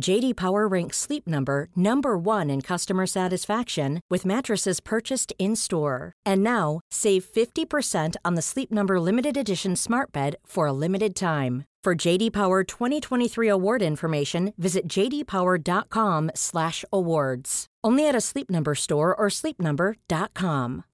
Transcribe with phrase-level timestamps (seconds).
[0.00, 6.12] JD Power ranks Sleep Number number 1 in customer satisfaction with mattresses purchased in-store.
[6.26, 11.14] And now, save 50% on the Sleep Number limited edition smart bed for a limited
[11.14, 11.66] time.
[11.82, 17.66] For JD Power 2023 award information, visit jdpower.com/awards.
[17.82, 20.84] Only at a Sleep Number store or sleepnumber.com.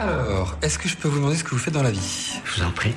[0.00, 2.56] Alors, est-ce que je peux vous demander ce que vous faites dans la vie Je
[2.56, 2.96] vous en prie.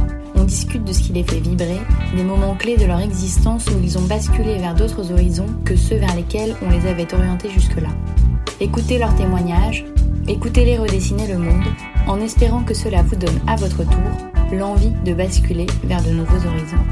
[0.51, 1.79] On discute de ce qui les fait vibrer,
[2.13, 5.95] des moments clés de leur existence où ils ont basculé vers d'autres horizons que ceux
[5.95, 7.87] vers lesquels on les avait orientés jusque-là.
[8.59, 9.85] Écoutez leurs témoignages,
[10.27, 11.63] écoutez-les redessiner le monde,
[12.05, 16.45] en espérant que cela vous donne à votre tour l'envie de basculer vers de nouveaux
[16.45, 16.83] horizons.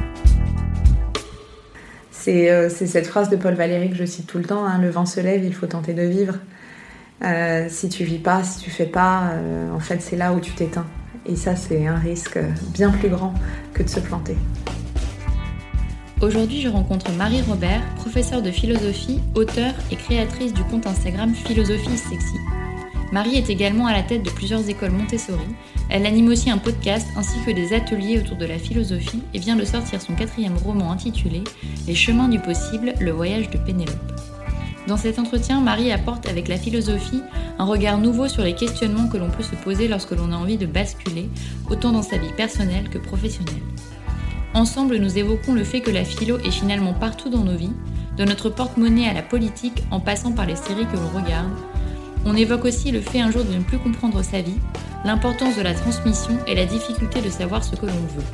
[2.11, 5.05] C'est cette phrase de Paul Valéry que je cite tout le temps, hein, le vent
[5.05, 6.35] se lève, il faut tenter de vivre.
[7.25, 10.39] Euh, si tu vis pas, si tu fais pas, euh, en fait c'est là où
[10.39, 10.85] tu t'éteins.
[11.25, 12.39] Et ça c'est un risque
[12.73, 13.33] bien plus grand
[13.73, 14.35] que de se planter.
[16.21, 21.97] Aujourd'hui, je rencontre Marie Robert, professeure de philosophie, auteure et créatrice du compte Instagram Philosophie
[21.97, 22.35] Sexy.
[23.13, 25.47] Marie est également à la tête de plusieurs écoles Montessori.
[25.89, 29.55] Elle anime aussi un podcast ainsi que des ateliers autour de la philosophie et vient
[29.55, 31.41] de sortir son quatrième roman intitulé
[31.87, 34.38] Les chemins du possible, le voyage de Pénélope.
[34.89, 37.21] Dans cet entretien, Marie apporte avec la philosophie
[37.59, 40.57] un regard nouveau sur les questionnements que l'on peut se poser lorsque l'on a envie
[40.57, 41.29] de basculer,
[41.69, 43.61] autant dans sa vie personnelle que professionnelle.
[44.55, 47.75] Ensemble, nous évoquons le fait que la philo est finalement partout dans nos vies,
[48.17, 51.53] de notre porte-monnaie à la politique en passant par les séries que l'on regarde.
[52.25, 54.57] On évoque aussi le fait un jour de ne plus comprendre sa vie,
[55.05, 58.25] l'importance de la transmission et la difficulté de savoir ce que l'on veut.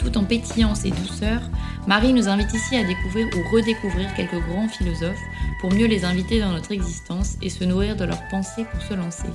[0.00, 1.40] Tout en pétillance et douceur,
[1.86, 5.16] Marie nous invite ici à découvrir ou redécouvrir quelques grands philosophes
[5.64, 8.92] pour mieux les inviter dans notre existence et se nourrir de leurs pensées pour se
[8.92, 9.30] lancer.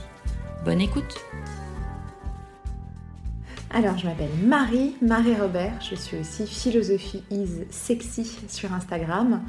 [0.63, 1.15] Bonne écoute
[3.71, 9.43] alors, je m'appelle Marie, Marie Robert, je suis aussi Philosophie is Sexy sur Instagram.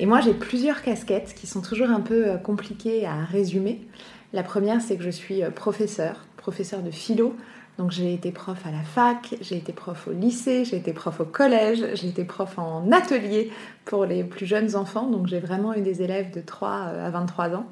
[0.00, 3.86] Et moi, j'ai plusieurs casquettes qui sont toujours un peu euh, compliquées à résumer.
[4.32, 7.36] La première, c'est que je suis euh, professeur, professeur de philo.
[7.78, 11.20] Donc j'ai été prof à la fac, j'ai été prof au lycée, j'ai été prof
[11.20, 13.50] au collège, j'ai été prof en atelier
[13.84, 15.08] pour les plus jeunes enfants.
[15.08, 17.66] Donc j'ai vraiment eu des élèves de 3 euh, à 23 ans.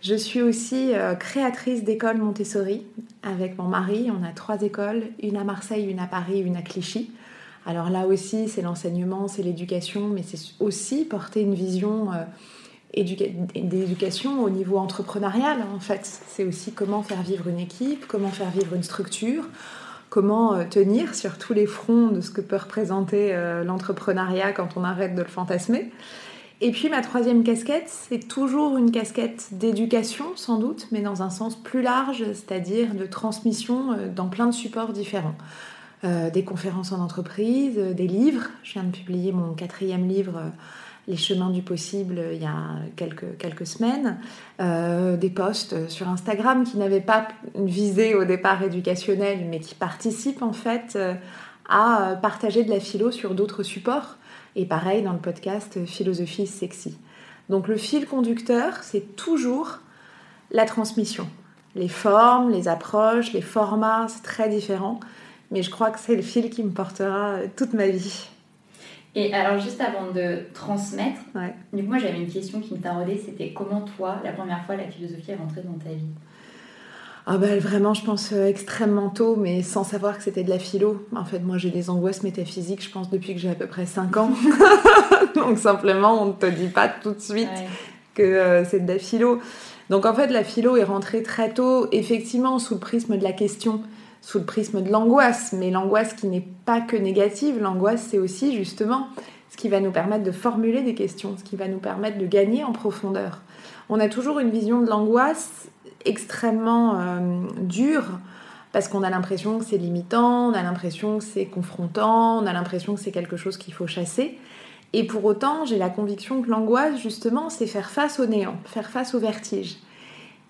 [0.00, 2.84] Je suis aussi euh, créatrice d'écoles Montessori
[3.22, 4.10] avec mon mari.
[4.10, 7.12] On a trois écoles, une à Marseille, une à Paris, une à Clichy.
[7.66, 12.24] Alors là aussi, c'est l'enseignement, c'est l'éducation, mais c'est aussi porter une vision euh,
[12.94, 15.58] d'éducation au niveau entrepreneurial.
[15.74, 19.44] En fait, c'est aussi comment faire vivre une équipe, comment faire vivre une structure,
[20.10, 24.84] comment euh, tenir sur tous les fronts de ce que peut représenter l'entrepreneuriat quand on
[24.84, 25.90] arrête de le fantasmer.
[26.64, 31.28] Et puis ma troisième casquette, c'est toujours une casquette d'éducation sans doute, mais dans un
[31.28, 35.34] sens plus large, c'est-à-dire de transmission euh, dans plein de supports différents.
[36.04, 38.44] Euh, des conférences en entreprise, euh, des livres.
[38.62, 40.52] Je viens de publier mon quatrième livre,
[41.08, 44.18] Les chemins du possible, il y a quelques, quelques semaines.
[44.58, 47.26] des posts sur Instagram qui n'avaient pas
[47.56, 50.96] une visée au départ éducationnelle, mais qui participent en fait
[51.68, 54.16] à partager de la philo sur d'autres supports.
[54.54, 56.96] Et pareil dans le podcast Philosophie sexy.
[57.48, 59.78] Donc le fil conducteur, c'est toujours
[60.50, 61.28] la transmission.
[61.74, 65.00] Les formes, les approches, les formats, c'est très différent.
[65.50, 68.28] Mais je crois que c'est le fil qui me portera toute ma vie.
[69.14, 71.20] Et alors, juste avant de transmettre,
[71.72, 74.76] du coup, moi j'avais une question qui me taraudait c'était comment toi, la première fois,
[74.76, 76.06] la philosophie est rentrée dans ta vie?
[77.24, 80.58] Ah bah, vraiment, je pense euh, extrêmement tôt, mais sans savoir que c'était de la
[80.58, 81.06] philo.
[81.14, 83.86] En fait, moi, j'ai des angoisses métaphysiques, je pense, depuis que j'ai à peu près
[83.86, 84.30] 5 ans.
[85.36, 87.48] Donc, simplement, on ne te dit pas tout de suite
[88.14, 89.40] que euh, c'est de la philo.
[89.88, 93.32] Donc, en fait, la philo est rentrée très tôt, effectivement, sous le prisme de la
[93.32, 93.82] question,
[94.22, 95.52] sous le prisme de l'angoisse.
[95.52, 99.08] Mais l'angoisse qui n'est pas que négative, l'angoisse, c'est aussi, justement,
[99.50, 102.26] ce qui va nous permettre de formuler des questions, ce qui va nous permettre de
[102.26, 103.42] gagner en profondeur.
[103.90, 105.68] On a toujours une vision de l'angoisse
[106.06, 107.18] extrêmement euh,
[107.60, 108.04] dur
[108.72, 112.52] parce qu'on a l'impression que c'est limitant, on a l'impression que c'est confrontant, on a
[112.54, 114.38] l'impression que c'est quelque chose qu'il faut chasser.
[114.94, 118.90] Et pour autant, j'ai la conviction que l'angoisse, justement, c'est faire face au néant, faire
[118.90, 119.76] face au vertige.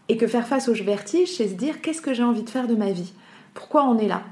[0.09, 2.69] Et que faire face au vertige, c'est se dire qu'est-ce que j'ai envie de faire
[2.69, 3.13] de ma vie?
[3.55, 4.23] Pourquoi on est là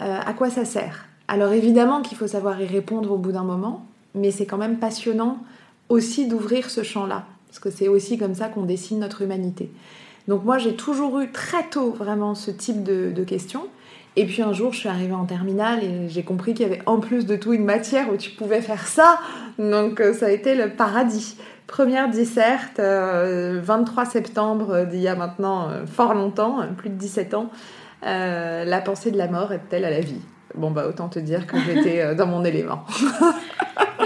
[0.00, 3.44] euh, À quoi ça sert Alors évidemment qu'il faut savoir y répondre au bout d'un
[3.44, 5.38] moment, mais c'est quand même passionnant
[5.88, 9.70] aussi d'ouvrir ce champ-là, parce que c'est aussi comme ça qu'on dessine notre humanité.
[10.28, 13.66] Donc moi j'ai toujours eu très tôt vraiment ce type de, questions.
[14.16, 16.82] Et puis un jour je suis arrivée en terminale et j'ai compris qu'il y avait
[16.86, 19.20] en plus de tout une matière où tu pouvais faire ça.
[19.58, 21.36] Donc euh, ça a été le paradis.
[21.66, 27.50] Première disserte, 23 euh, septembre d'il y a maintenant fort longtemps, plus de 17 ans.
[28.06, 30.20] La pensée de la mort est-elle à la vie?
[30.54, 32.84] Bon bah autant te dire que j'étais dans mon élément.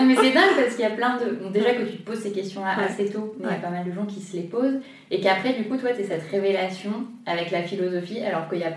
[0.07, 1.51] mais c'est dingue parce qu'il y a plein de.
[1.53, 3.85] déjà que tu te poses ces questions-là assez tôt, mais il y a pas mal
[3.85, 4.81] de gens qui se les posent.
[5.11, 8.75] Et qu'après, du coup, toi, tu cette révélation avec la philosophie, alors qu'il y a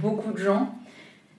[0.00, 0.74] beaucoup de gens,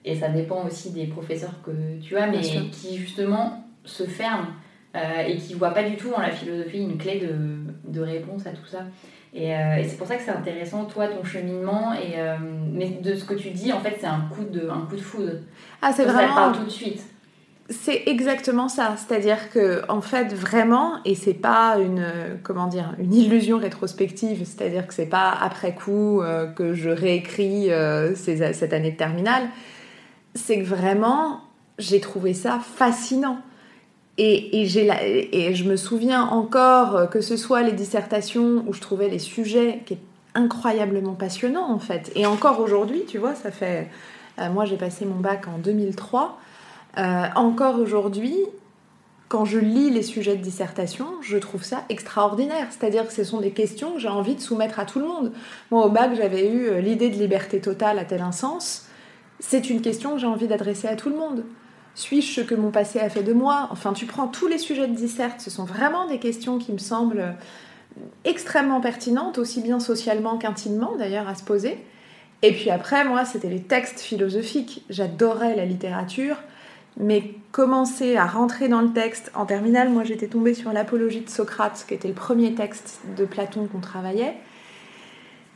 [0.04, 4.48] et ça dépend aussi des professeurs que tu as, mais qui justement se ferment
[4.96, 8.00] euh, et qui ne voient pas du tout dans la philosophie une clé de, de
[8.00, 8.84] réponse à tout ça.
[9.34, 11.92] Et, euh, et c'est pour ça que c'est intéressant, toi, ton cheminement.
[11.92, 12.36] Et, euh,
[12.72, 15.00] mais de ce que tu dis, en fait, c'est un coup de, un coup de
[15.00, 15.32] foudre.
[15.82, 16.28] Ah, c'est vraiment.
[16.28, 17.02] Ça part tout de suite.
[17.70, 22.10] C'est exactement ça, c'est-à-dire que en fait vraiment, et c'est pas une
[22.42, 27.68] comment dire une illusion rétrospective, c'est-à-dire que c'est pas après coup euh, que je réécris
[28.14, 29.42] cette année de terminale,
[30.34, 31.42] c'est que vraiment
[31.78, 33.38] j'ai trouvé ça fascinant.
[34.20, 39.80] Et, je me souviens encore que ce soit les dissertations où je trouvais les sujets
[39.86, 40.02] qui étaient
[40.34, 42.12] incroyablement passionnants en fait.
[42.14, 43.88] Et encore aujourd'hui, tu vois, ça fait.
[44.38, 46.38] Euh, moi j'ai passé mon bac en 2003.
[46.96, 48.36] Euh, encore aujourd'hui,
[49.28, 52.68] quand je lis les sujets de dissertation, je trouve ça extraordinaire.
[52.70, 55.32] C'est-à-dire que ce sont des questions que j'ai envie de soumettre à tout le monde.
[55.70, 58.86] Moi, au bac, j'avais eu euh, l'idée de liberté totale à tel un sens.
[59.40, 61.44] C'est une question que j'ai envie d'adresser à tout le monde.
[61.98, 63.66] Suis-je ce que mon passé a fait de moi?
[63.72, 66.78] Enfin, tu prends tous les sujets de dissert, ce sont vraiment des questions qui me
[66.78, 67.34] semblent
[68.24, 71.76] extrêmement pertinentes, aussi bien socialement qu'intimement d'ailleurs, à se poser.
[72.42, 74.84] Et puis après, moi, c'était les textes philosophiques.
[74.88, 76.36] J'adorais la littérature
[77.00, 81.30] mais commencer à rentrer dans le texte, en terminale, moi j'étais tombée sur l'apologie de
[81.30, 84.34] Socrate, qui était le premier texte de Platon qu'on travaillait.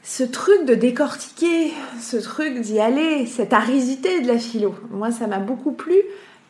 [0.04, 5.26] Ce truc de décortiquer, ce truc d'y aller, cette aridité de la philo, moi ça
[5.26, 5.96] m'a beaucoup plu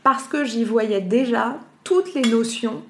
[0.02, 2.82] parce que j'y voyais déjà toutes les notions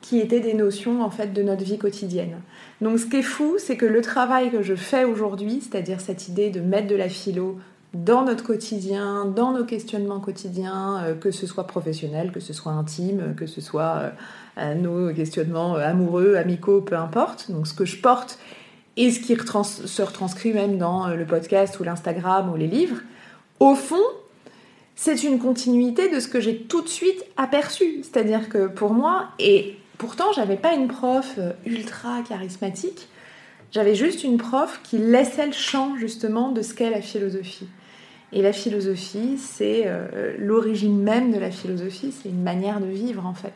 [0.00, 2.40] qui étaient des notions en fait de notre vie quotidienne.
[2.82, 6.28] Donc ce qui est fou, c'est que le travail que je fais aujourd'hui, c'est-à-dire cette
[6.28, 7.58] idée de mettre de la philo
[7.94, 12.72] dans notre quotidien, dans nos questionnements quotidiens, euh, que ce soit professionnel, que ce soit
[12.72, 14.10] intime, que ce soit euh,
[14.58, 17.50] euh, nos questionnements amoureux, amicaux, peu importe.
[17.50, 18.38] Donc ce que je porte
[18.96, 22.98] et ce qui se retranscrit même dans le podcast ou l'Instagram ou les livres,
[23.58, 23.96] au fond,
[24.96, 28.02] c'est une continuité de ce que j'ai tout de suite aperçu.
[28.02, 33.08] C'est-à-dire que pour moi, et pourtant j'avais pas une prof ultra charismatique,
[33.72, 37.66] j'avais juste une prof qui laissait le champ justement de ce qu'est la philosophie.
[38.32, 43.26] Et la philosophie, c'est euh, l'origine même de la philosophie, c'est une manière de vivre
[43.26, 43.54] en fait.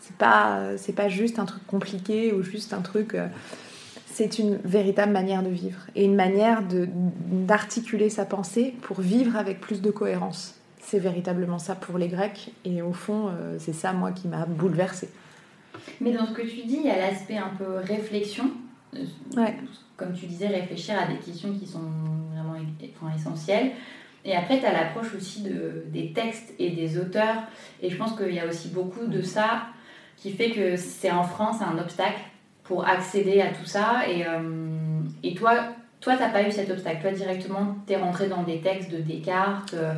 [0.00, 3.14] C'est pas, pas juste un truc compliqué ou juste un truc.
[3.14, 3.26] Euh,
[4.06, 9.60] c'est une véritable manière de vivre et une manière d'articuler sa pensée pour vivre avec
[9.60, 10.57] plus de cohérence.
[10.90, 14.46] C'est véritablement ça pour les Grecs et au fond, euh, c'est ça moi qui m'a
[14.46, 15.10] bouleversée.
[16.00, 18.50] Mais dans ce que tu dis, il y a l'aspect un peu réflexion.
[19.36, 19.54] Ouais.
[19.98, 21.82] Comme tu disais, réfléchir à des questions qui sont
[22.32, 23.72] vraiment essentielles.
[24.24, 27.42] Et après, tu as l'approche aussi de, des textes et des auteurs.
[27.82, 29.66] Et je pense qu'il y a aussi beaucoup de ça
[30.16, 32.22] qui fait que c'est en France un obstacle
[32.64, 34.08] pour accéder à tout ça.
[34.08, 35.54] Et, euh, et toi,
[36.00, 37.02] toi, tu n'as pas eu cet obstacle.
[37.02, 39.74] Toi, directement, tu es rentré dans des textes de Descartes.
[39.74, 39.92] Euh,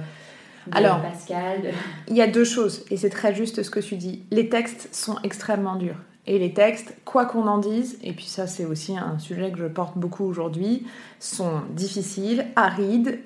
[0.71, 1.73] de Alors, Pascal.
[2.09, 4.25] Il y a deux choses, et c'est très juste ce que tu dis.
[4.31, 5.97] Les textes sont extrêmement durs.
[6.27, 9.59] Et les textes, quoi qu'on en dise, et puis ça c'est aussi un sujet que
[9.59, 10.87] je porte beaucoup aujourd'hui,
[11.19, 13.19] sont difficiles, arides,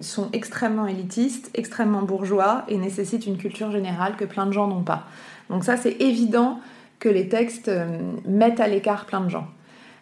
[0.00, 4.82] sont extrêmement élitistes, extrêmement bourgeois et nécessitent une culture générale que plein de gens n'ont
[4.82, 5.04] pas.
[5.48, 6.58] Donc ça c'est évident
[6.98, 9.46] que les textes euh, mettent à l'écart plein de gens.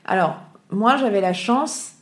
[0.04, 0.36] Alors
[0.70, 1.92] moi j'avais la chance,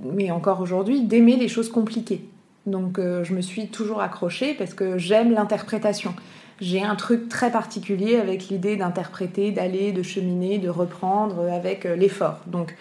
[0.00, 2.28] mais encore aujourd'hui, d'aimer les choses compliquées.
[2.66, 6.14] Donc euh, je me suis toujours accrochée parce que j'aime l'interprétation
[6.62, 11.96] j'ai un truc très particulier avec l'idée d'interpréter, d'aller, de cheminer, de reprendre avec euh,
[11.96, 12.38] l'effort.
[12.46, 12.76] Donc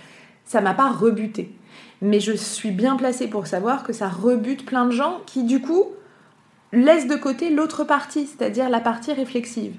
[0.46, 1.52] ça m'a pas rebuté.
[2.02, 5.62] Mais je suis bien placée pour savoir que ça rebute plein de gens qui du
[5.62, 5.86] coup
[6.72, 9.76] laissent de côté l'autre partie, c'est-à-dire la partie réflexive.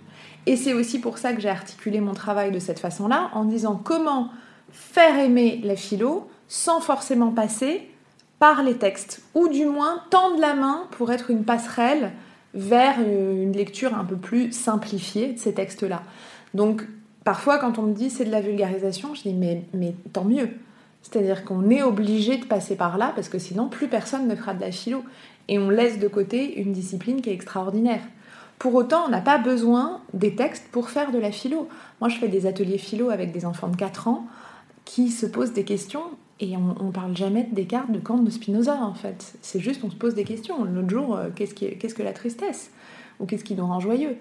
[0.47, 3.81] Et c'est aussi pour ça que j'ai articulé mon travail de cette façon-là, en disant
[3.83, 4.31] comment
[4.73, 7.89] faire aimer la philo sans forcément passer
[8.43, 12.11] par les textes, ou du moins tendre la main pour être une passerelle
[12.55, 16.03] vers une lecture un peu plus simplifiée de ces textes-là.
[16.53, 16.83] Donc
[17.23, 20.49] parfois quand on me dit c'est de la vulgarisation, je dis mais, mais tant mieux.
[21.03, 24.55] C'est-à-dire qu'on est obligé de passer par là parce que sinon plus personne ne fera
[24.55, 25.05] de la philo.
[25.47, 28.03] Et on laisse de côté une discipline qui est extraordinaire.
[28.59, 31.69] Pour autant, on n'a pas besoin des textes pour faire de la philo.
[32.01, 34.27] Moi, je fais des ateliers philo avec des enfants de 4 ans
[34.85, 36.03] qui se posent des questions
[36.43, 39.35] et on, ne parle jamais de Descartes, de Kant, de Spinoza en fait.
[39.43, 40.65] C'est juste on se pose des questions.
[40.65, 42.73] L'autre jour, euh, qu'est-ce, que la tristesse?
[43.21, 44.17] Ou qu'est-ce qui nous rend joyeux?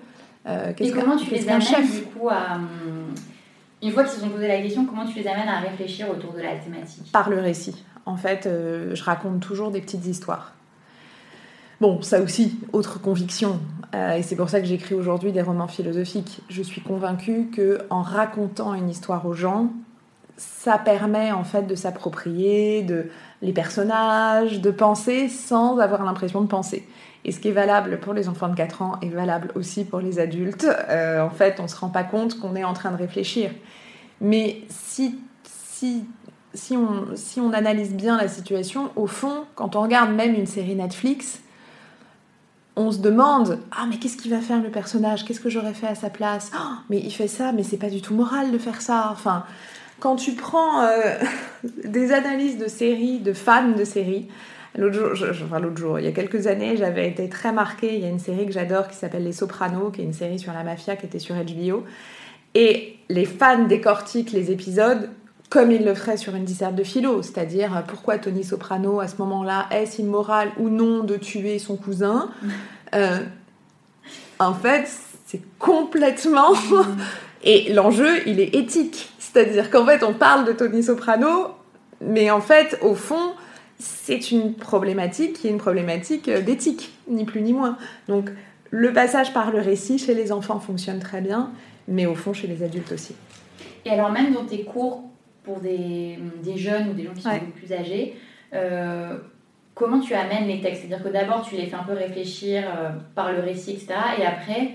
[0.48, 1.62] Euh, Et comment tu les amènes
[1.92, 2.58] du coup à...
[2.58, 3.16] Hum,
[3.82, 6.34] une fois qu'ils se sont posé la question, comment tu les amènes à réfléchir autour
[6.34, 7.12] de la thématique?
[7.12, 7.84] Par le récit.
[8.06, 10.54] En fait, euh, je raconte toujours des petites histoires.
[11.80, 13.60] Bon, ça aussi, autre conviction,
[13.96, 16.42] et c'est pour ça que j'écris aujourd'hui des romans philosophiques.
[16.48, 19.72] Je suis convaincue que en racontant une histoire aux gens,
[20.38, 23.10] ça permet en fait de s'approprier de
[23.42, 26.88] les personnages, de penser sans avoir l'impression de penser.
[27.24, 30.00] Et ce qui est valable pour les enfants de 4 ans est valable aussi pour
[30.00, 30.68] les adultes.
[30.90, 33.52] Euh, en fait, on ne se rend pas compte qu'on est en train de réfléchir.
[34.20, 36.06] Mais si, si,
[36.54, 40.48] si, on, si on analyse bien la situation, au fond, quand on regarde même une
[40.48, 41.42] série Netflix,
[42.76, 45.26] on se demande ah mais qu'est-ce qu'il va faire le personnage?
[45.26, 46.52] Qu'est-ce que j'aurais fait à sa place?
[46.56, 49.44] Oh, mais il fait ça mais c'est pas du tout moral de faire ça enfin
[50.02, 51.18] quand tu prends euh,
[51.86, 54.28] des analyses de séries, de fans de séries,
[54.78, 57.96] l'autre jour, enfin l'autre jour, il y a quelques années, j'avais été très marquée.
[57.96, 60.40] Il y a une série que j'adore qui s'appelle Les Sopranos, qui est une série
[60.40, 61.86] sur la mafia qui était sur HBO.
[62.56, 65.10] Et les fans décortiquent les épisodes
[65.50, 69.10] comme ils le feraient sur une disserte de philo, c'est-à-dire euh, pourquoi Tony Soprano, à
[69.10, 72.30] ce moment-là, est-ce immoral ou non de tuer son cousin?
[72.94, 73.20] Euh,
[74.38, 74.86] En fait,
[75.26, 76.54] c'est complètement...
[77.44, 79.10] Et l'enjeu, il est éthique.
[79.32, 81.56] C'est-à-dire qu'en fait, on parle de Tony Soprano,
[82.02, 83.34] mais en fait, au fond,
[83.80, 87.78] c'est une problématique qui est une problématique euh, d'éthique, ni plus ni moins.
[88.08, 88.30] Donc,
[88.72, 91.52] le passage par le récit chez les enfants fonctionne très bien,
[91.88, 93.16] mais au fond, chez les adultes aussi.
[93.86, 95.04] Et alors, même dans tes cours
[95.44, 96.20] pour des,
[96.56, 98.16] jeunes ou des gens qui sont plus âgés,
[98.54, 99.18] euh,
[99.74, 100.82] comment tu amènes les textes?
[100.82, 103.94] C'est-à-dire que d'abord, tu les fais un peu réfléchir euh, par le récit, etc.
[104.20, 104.72] Et après,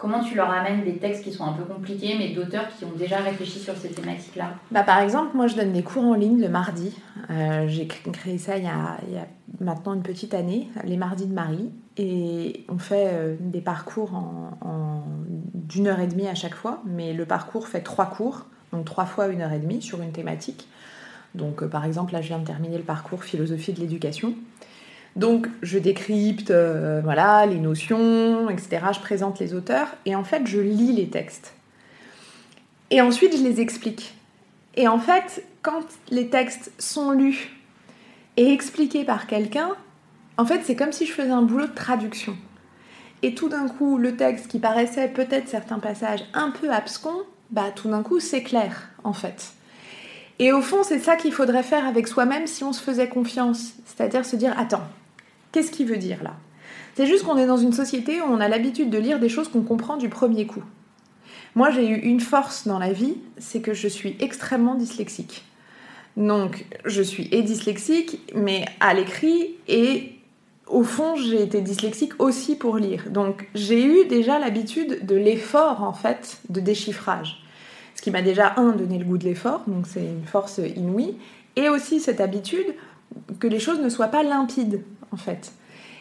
[0.00, 2.92] Comment tu leur amènes des textes qui sont un peu compliqués, mais d'auteurs qui ont
[2.96, 6.40] déjà réfléchi sur ces thématiques-là bah, Par exemple, moi je donne des cours en ligne
[6.40, 6.96] le mardi.
[7.28, 8.96] Euh, j'ai créé ça il y, a,
[9.60, 11.70] maintenant une petite année, les mardis de Marie.
[11.98, 14.10] Et on fait euh, des parcours
[15.54, 19.04] d'une heure et demie à chaque fois, mais le parcours fait trois cours, donc trois
[19.04, 20.66] fois une heure et demie sur une thématique.
[21.34, 24.34] Donc euh, par exemple, là je viens de terminer le parcours philosophie de l'éducation.
[25.16, 28.86] Donc je décrypte euh, voilà, les notions, etc.
[28.94, 31.54] Je présente les auteurs et en fait je lis les textes.
[32.90, 34.14] Et ensuite je les explique.
[34.76, 37.56] Et en fait, quand les textes sont lus
[38.36, 39.70] et expliqués par quelqu'un,
[40.36, 42.36] en fait c'est comme si je faisais un boulot de traduction.
[43.22, 47.70] Et tout d'un coup, le texte qui paraissait peut-être certains passages un peu abscons, bah
[47.74, 49.54] tout d'un coup c'est clair en fait.
[50.38, 53.74] Et au fond, c'est ça qu'il faudrait faire avec soi-même si on se faisait confiance.
[53.84, 54.88] C'est-à-dire se dire, attends,
[55.52, 56.36] Qu'est-ce qu'il veut dire là?
[56.94, 59.48] C'est juste qu'on est dans une société où on a l'habitude de lire des choses
[59.48, 60.62] qu'on comprend du premier coup.
[61.54, 65.44] Moi, j'ai eu une force dans la vie, c'est que je suis extrêmement dyslexique.
[66.16, 70.12] Donc, je suis et dyslexique, mais à l'écrit, et
[70.66, 73.10] au fond, j'ai été dyslexique aussi pour lire.
[73.10, 77.42] Donc, j'ai eu déjà l'habitude de l'effort, en fait, de déchiffrage.
[77.96, 81.16] Ce qui m'a déjà, un, donné le goût de l'effort, donc c'est une force inouïe,
[81.56, 82.74] et aussi cette habitude
[83.40, 85.52] que les choses ne soient pas limpides en fait.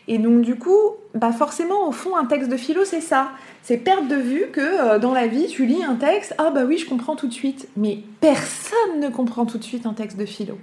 [0.10, 3.30] Et donc du coup, bah forcément, au fond, un texte de philo, c'est ça.
[3.62, 6.64] C'est perdre de vue que euh, dans la vie, tu lis un texte, ah bah
[6.68, 7.68] oui, je comprends tout de suite.
[7.78, 10.58] Mais personne ne comprend tout de suite un texte de philo.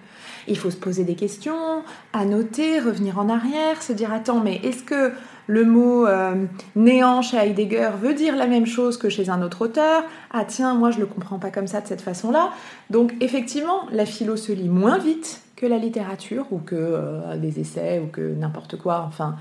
[0.49, 4.83] Il faut se poser des questions, annoter, revenir en arrière, se dire attends, mais est-ce
[4.83, 5.13] que
[5.47, 9.63] le mot euh, néant chez Heidegger veut dire la même chose que chez un autre
[9.63, 10.03] auteur?
[10.33, 12.51] Ah tiens, moi je le comprends pas comme ça de cette façon-là.
[12.91, 17.59] Donc effectivement, la philo se lit moins vite que la littérature ou que euh, des
[17.61, 19.05] essais ou que n'importe quoi.
[19.09, 19.37] Enfin,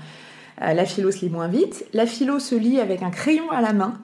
[0.62, 1.84] euh, la philo se lit moins vite.
[1.92, 3.94] La philo se lit avec un crayon à la main.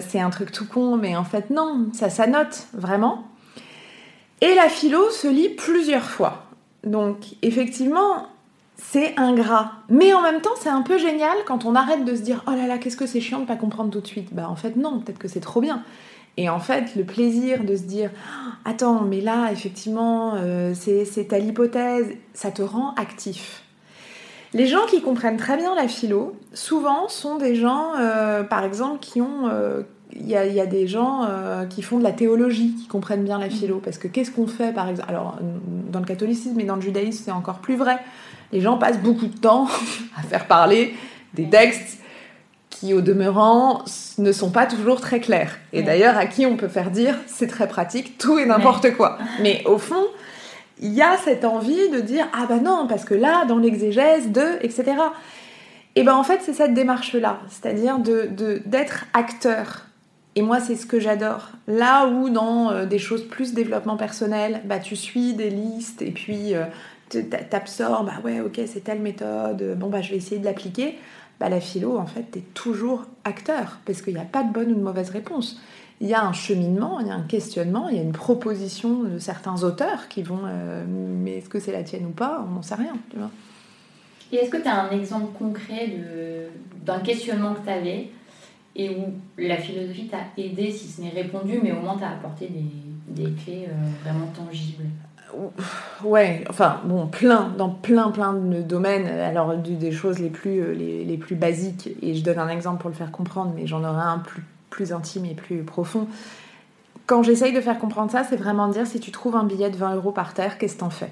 [0.00, 3.24] c'est un truc tout con, mais en fait non, ça s'annote vraiment.
[4.40, 6.46] Et la philo se lit plusieurs fois.
[6.84, 8.28] Donc effectivement,
[8.76, 9.72] c'est ingrat.
[9.88, 12.52] Mais en même temps, c'est un peu génial quand on arrête de se dire oh
[12.52, 14.32] là là, qu'est-ce que c'est chiant de pas comprendre tout de suite?
[14.32, 15.82] Bah en fait non, peut-être que c'est trop bien.
[16.36, 21.32] Et en fait, le plaisir de se dire oh, attends, mais là effectivement, euh, c'est
[21.32, 23.62] à l'hypothèse, ça te rend actif.
[24.52, 29.00] Les gens qui comprennent très bien la philo, souvent sont des gens, euh, par exemple,
[29.00, 31.28] qui ont, euh, il y, a, des gens
[31.68, 33.82] qui font de la théologie, qui comprennent bien la philo.
[33.84, 35.10] Parce que qu'est-ce qu'on fait, par exemple?
[35.10, 35.38] Alors,
[35.92, 37.98] dans le catholicisme et dans le judaïsme, c'est encore plus vrai.
[38.50, 39.66] Les gens passent beaucoup de temps
[40.16, 40.94] à faire parler
[41.34, 41.98] des textes
[42.78, 43.84] qui, au demeurant,
[44.18, 45.58] ne sont pas toujours très clairs.
[45.72, 49.18] Et d'ailleurs, à qui on peut faire dire, c'est très pratique, tout et n'importe quoi.
[49.40, 50.04] Mais au fond,
[50.80, 54.30] il y a cette envie de dire, ah bah non, parce que là, dans l'exégèse
[54.30, 54.92] de, etc.
[55.94, 59.86] Et ben en fait, c'est cette démarche-là, c'est-à-dire d'être de, d'être acteur
[60.36, 61.48] et moi, c'est ce que j'adore.
[61.66, 66.10] Là où dans euh, des choses plus développement personnel, bah, tu suis des listes et
[66.10, 66.64] puis euh,
[67.50, 70.98] t'absorbes, bah ouais, ok, c'est telle méthode, bon, bah, je vais essayer de l'appliquer.
[71.38, 74.72] Bah, la philo, en fait, t'es toujours acteur parce qu'il n'y a pas de bonne
[74.72, 75.60] ou de mauvaise réponse.
[76.00, 79.02] Il y a un cheminement, il y a un questionnement, il y a une proposition
[79.02, 82.44] de certains auteurs qui vont, euh, mais est-ce que c'est la tienne ou pas?
[82.46, 83.16] On n'en sait rien, tu.
[84.32, 85.92] Et est-ce que tu as un exemple concret
[86.84, 88.10] d'un questionnement que tu avais
[88.74, 92.48] et où la philosophie t'a aidé, si ce n'est répondu, mais au moins t'a apporté
[92.48, 93.72] des, des clés euh,
[94.04, 94.84] vraiment tangibles?
[96.04, 99.06] Ouais, enfin bon, plein, dans plein plein de domaines.
[99.06, 102.80] Alors des choses les plus, euh, les, les, plus basiques, et je donne un exemple
[102.80, 106.06] pour le faire comprendre, mais j'en aurai un plus, plus intime et plus profond.
[107.06, 109.76] Quand j'essaye de faire comprendre ça, c'est vraiment dire si tu trouves un billet de
[109.76, 111.10] 20 euros par terre, qu'est-ce que t'en fais?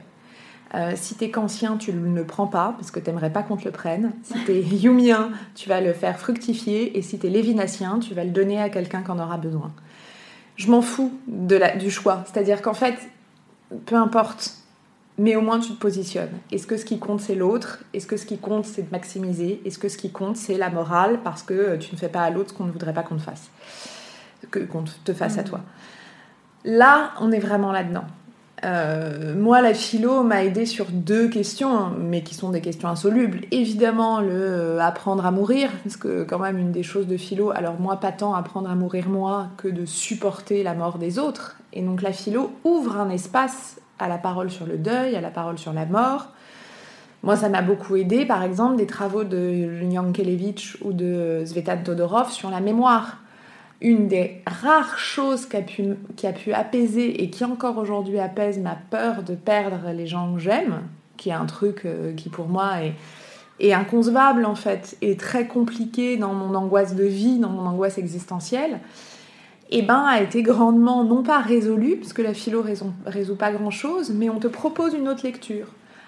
[0.74, 3.64] Euh, si t'es kantien, tu ne le prends pas parce que t'aimerais pas qu'on te
[3.64, 4.12] le prenne.
[4.24, 6.98] Si t'es yumien, tu vas le faire fructifier.
[6.98, 9.72] Et si t'es lévinassien, tu vas le donner à quelqu'un qui en aura besoin.
[10.56, 12.24] Je m'en fous de la, du choix.
[12.26, 12.96] C'est-à-dire qu'en fait,
[13.86, 14.54] peu importe,
[15.18, 16.32] mais au moins tu te positionnes.
[16.50, 17.84] Est-ce que ce qui compte c'est l'autre?
[17.92, 19.62] Est-ce que ce qui compte c'est de maximiser?
[19.64, 21.20] Est-ce que ce qui compte c'est la morale?
[21.22, 23.22] Parce que tu ne fais pas à l'autre ce qu'on ne voudrait pas qu'on te
[23.22, 23.50] fasse
[24.50, 25.46] que qu'on te fasse à mmh.
[25.46, 25.60] toi.
[26.64, 28.04] Là, on est vraiment là-dedans.
[28.62, 33.40] Euh, moi, la philo m'a aidé sur deux questions, mais qui sont des questions insolubles.
[33.50, 37.50] Évidemment, le euh, apprendre à mourir, parce que quand même une des choses de philo,
[37.50, 41.56] alors moi pas tant apprendre à mourir moi que de supporter la mort des autres.
[41.72, 45.30] Et donc la philo ouvre un espace à la parole sur le deuil, à la
[45.30, 46.28] parole sur la mort.
[47.22, 52.30] Moi, ça m'a beaucoup aidé, par exemple, des travaux de Yankelevitch ou de Svetan Todorov
[52.30, 53.18] sur la mémoire
[53.84, 59.22] une des rares choses qui a, pu, apaiser et qui encore aujourd'hui apaise ma peur
[59.22, 60.80] de perdre les gens que j'aime,
[61.18, 62.78] qui est un truc euh, qui pour moi
[63.60, 67.98] est, inconcevable en fait, et très compliqué dans mon angoisse de vie, dans mon angoisse
[67.98, 68.80] existentielle,
[69.70, 72.64] et eh ben a été grandement, non pas résolu, puisque la philo
[73.06, 75.66] résout pas grand chose, mais on te propose une autre lecture.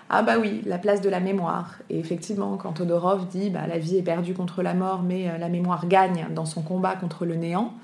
[0.09, 1.75] Ah bah oui, la place de la mémoire.
[1.91, 5.39] Et effectivement, quand Todorov dit bah, la vie est perdue contre la mort, mais euh,
[5.39, 7.75] la mémoire gagne dans son combat contre le néant,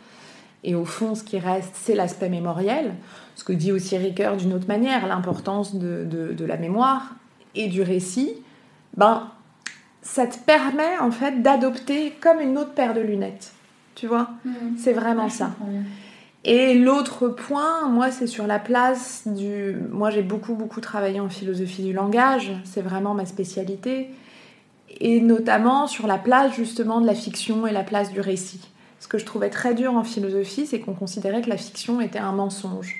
[0.64, 2.94] et au fond, ce qui reste, c'est l'aspect mémoriel.
[3.34, 7.16] Ce que dit aussi Ricoeur d'une autre manière, l'importance de, de, la mémoire
[7.56, 8.34] et du récit,
[8.96, 9.28] ben,
[10.02, 13.52] ça te permet en fait d'adopter comme une autre paire de lunettes.
[13.96, 14.30] Tu vois?
[14.44, 14.50] Mmh.
[14.78, 15.50] C'est vraiment ça.
[16.44, 19.76] Et l'autre point, moi, c'est sur la place du...
[19.90, 24.10] Moi, j'ai beaucoup, beaucoup travaillé en philosophie du langage, c'est vraiment ma spécialité,
[24.88, 28.60] et notamment sur la place justement de la fiction et la place du récit.
[28.98, 32.18] Ce que je trouvais très dur en philosophie, c'est qu'on considérait que la fiction était
[32.18, 32.96] un mensonge.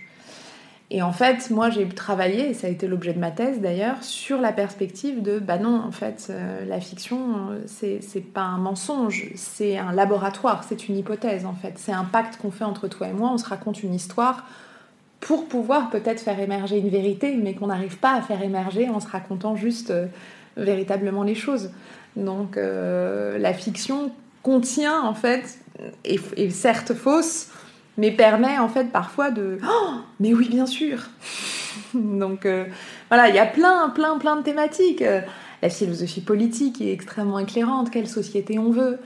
[0.94, 4.02] Et en fait, moi, j'ai travaillé, et ça a été l'objet de ma thèse d'ailleurs,
[4.02, 9.31] sur la perspective de, bah non, en fait, euh, la fiction, c'est pas un mensonge,
[9.35, 11.78] c'est un laboratoire, c'est une hypothèse, en fait.
[11.78, 14.44] C'est un pacte qu'on fait entre toi et moi, on se raconte une histoire
[15.20, 19.00] pour pouvoir peut-être faire émerger une vérité, mais qu'on n'arrive pas à faire émerger en
[19.00, 20.09] se racontant juste euh,
[20.59, 21.70] véritablement les choses.
[22.16, 25.59] Donc, euh, la fiction contient, en fait,
[26.05, 27.48] est certes fausse,
[27.98, 30.98] mais permet en fait parfois de oh, mais oui bien sûr
[31.94, 32.64] donc euh,
[33.09, 35.05] voilà il y a plein plein plein de thématiques
[35.62, 37.90] La philosophie politique est extrêmement éclairante.
[37.90, 38.98] Quelle société on veut?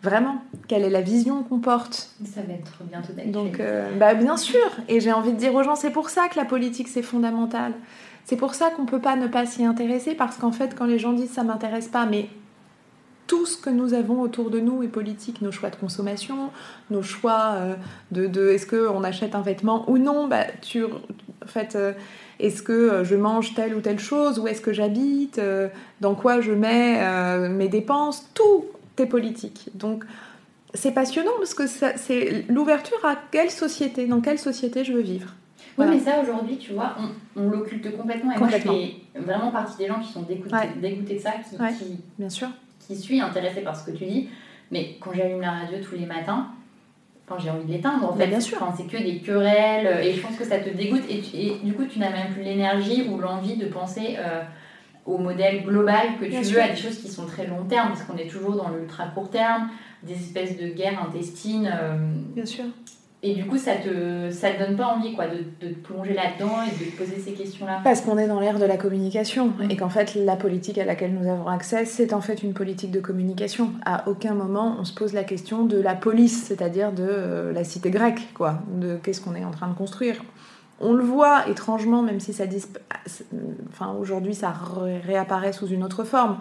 [0.00, 2.10] Vraiment, quelle est la vision qu'on porte?
[2.24, 3.12] Ça va être bientôt.
[3.26, 4.64] Donc, euh, bah, bien sûr.
[4.88, 7.72] Et j'ai envie de dire aux gens, c'est pour ça que la politique, c'est fondamental.
[8.24, 11.00] C'est pour ça qu'on peut pas ne pas s'y intéresser, parce qu'en fait, quand les
[11.00, 12.28] gens disent ça m'intéresse pas, mais
[13.28, 16.50] tout ce que nous avons autour de nous est politique, nos choix de consommation,
[16.90, 17.74] nos choix euh,
[18.10, 21.92] de, de est-ce qu'on achète un vêtement ou non, bah, tu, en fait, euh,
[22.40, 25.40] est-ce que je mange telle ou telle chose, où est-ce que j'habite,
[26.00, 28.64] dans quoi je mets mes dépenses, tout
[29.00, 29.70] est politique.
[29.74, 30.04] Donc
[30.74, 35.34] c'est passionnant parce que c'est l'ouverture à quelle société, dans quelle société je veux vivre.
[35.76, 36.96] Oui, mais ça aujourd'hui, tu vois,
[37.36, 38.32] on, l'occulte complètement.
[38.32, 41.98] Et moi, je fais vraiment partie des gens qui sont dégoûtés, de ça, qui, qui,
[42.18, 42.48] bien sûr.
[42.88, 44.28] Qui suis intéressée par ce que tu dis.
[44.72, 46.48] Mais quand j'allume la radio tous les matins,
[47.30, 48.26] Enfin, j'ai envie de l'éteindre en fait.
[48.26, 48.56] bien sûr.
[48.74, 51.84] C'est que des querelles et je pense que ça te dégoûte et, et du coup
[51.84, 54.40] tu n'as même plus l'énergie ou l'envie de penser euh,
[55.04, 58.02] au modèle global que tu veux, à des choses qui sont très long terme, parce
[58.04, 59.68] qu'on est toujours dans l'ultra court terme,
[60.02, 61.70] des espèces de guerres intestines.
[61.70, 61.98] Euh,
[62.34, 62.64] Bien sûr.
[63.20, 66.14] Et du coup, ça te, ça te donne pas envie quoi, de, de te plonger
[66.14, 67.80] là-dedans et de te poser ces questions-là.
[67.82, 71.12] Parce qu'on est dans l'ère de la communication et qu'en fait, la politique à laquelle
[71.12, 73.72] nous avons accès, c'est en fait une politique de communication.
[73.84, 77.64] À aucun moment, on se pose la question de la police, c'est-à-dire de euh, la
[77.64, 80.22] cité grecque, quoi, de qu'est-ce qu'on est en train de construire.
[80.80, 82.44] On le voit étrangement, même si ça
[83.68, 84.54] enfin, aujourd'hui ça
[85.04, 86.38] réapparaît sous une autre forme,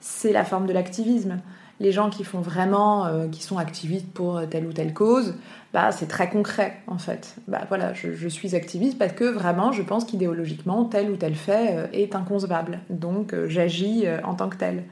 [0.00, 1.36] c'est la forme de l'activisme.
[1.80, 5.34] Les gens qui font vraiment, euh, qui sont activistes pour telle ou telle cause,
[5.74, 7.34] bah, c'est très concret en fait.
[7.48, 11.76] Bah, voilà, je, suis activiste parce que vraiment je pense qu'idéologiquement tel ou tel fait
[11.76, 12.78] euh, est inconcevable.
[12.88, 14.84] Donc euh, j'agis en tant que tel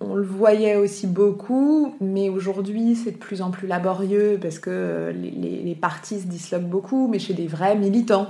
[0.00, 5.12] on le voyait aussi beaucoup, mais aujourd'hui c'est de plus en plus laborieux parce que
[5.14, 8.28] les, partis se disloquent beaucoup, mais chez des vrais militants.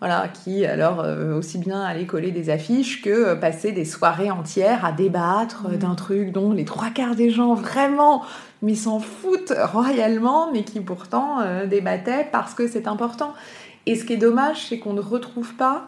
[0.00, 4.30] Voilà, qui alors euh, aussi bien aller coller des affiches que euh, passer des soirées
[4.30, 8.22] entières à débattre euh, d'un truc dont les trois quarts des gens vraiment
[8.62, 13.32] mais s'en foutent royalement, mais qui pourtant débattaient parce que c'est important.
[13.86, 15.86] Et ce qui est dommage, c'est qu'on ne retrouve pas,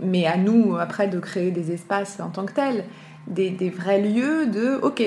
[0.00, 2.84] mais à nous après de créer des espaces en tant que tels,
[3.26, 5.02] des, vrais lieux de ok,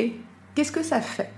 [0.53, 1.31] qu'est-ce que ça fait?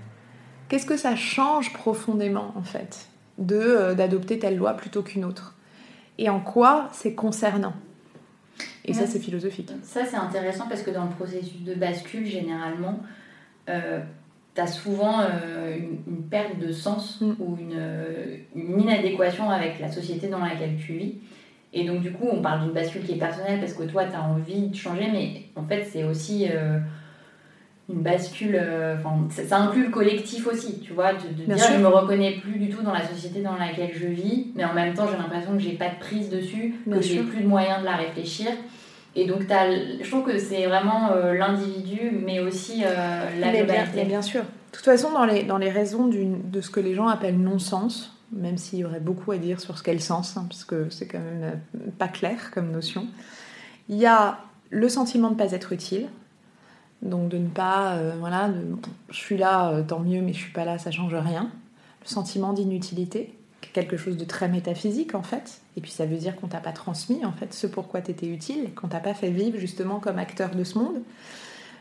[0.68, 5.53] Qu'est-ce que ça change profondément en fait de d'adopter telle loi plutôt qu'une autre?
[6.18, 7.74] Et en quoi c'est concernant?
[8.84, 9.70] Et ça, c'est philosophique.
[9.82, 13.00] Ça, c'est intéressant parce que dans le processus de bascule, généralement,
[13.68, 14.00] euh,
[14.54, 17.34] tu as souvent euh, une, perte de sens mm.
[17.40, 17.80] ou une,
[18.54, 21.14] une, inadéquation avec la société dans laquelle tu vis.
[21.72, 24.14] Et donc, du coup, on parle d'une bascule qui est personnelle parce que toi, tu
[24.14, 26.78] as envie de changer, mais en fait, c'est aussi euh,
[27.88, 28.58] une bascule.
[28.60, 28.96] Euh,
[29.30, 32.82] ça, inclut le collectif aussi, tu vois, de, dire je me reconnais plus du tout
[32.82, 35.72] dans la société dans laquelle je vis, mais en même temps, j'ai l'impression que j'ai
[35.72, 38.48] pas de prise dessus, que j'ai plus de moyens de la réfléchir.
[39.16, 39.70] Et donc, as,
[40.02, 44.42] je trouve que c'est vraiment euh, l'individu, mais aussi la mais Bien, bien sûr.
[44.42, 48.14] De toute façon, dans les, dans les raisons de ce que les gens appellent non-sens,
[48.34, 50.88] même s'il y aurait beaucoup à dire sur ce qu'est le sens, hein, parce que
[50.90, 53.06] c'est quand même euh, pas clair comme notion.
[53.88, 54.38] Il y a
[54.70, 56.08] le sentiment de ne pas être utile,
[57.04, 58.50] donc de ne pas, euh, voilà,
[59.10, 61.50] je suis là, euh, tant mieux, mais je suis pas là, ça change rien.
[62.02, 63.34] Le sentiment d'inutilité,
[63.72, 66.72] quelque chose de très métaphysique en fait, et puis ça veut dire qu'on t'a pas
[66.72, 70.18] transmis en fait ce pourquoi tu étais utile, qu'on t'a pas fait vivre justement comme
[70.18, 71.02] acteur de ce monde.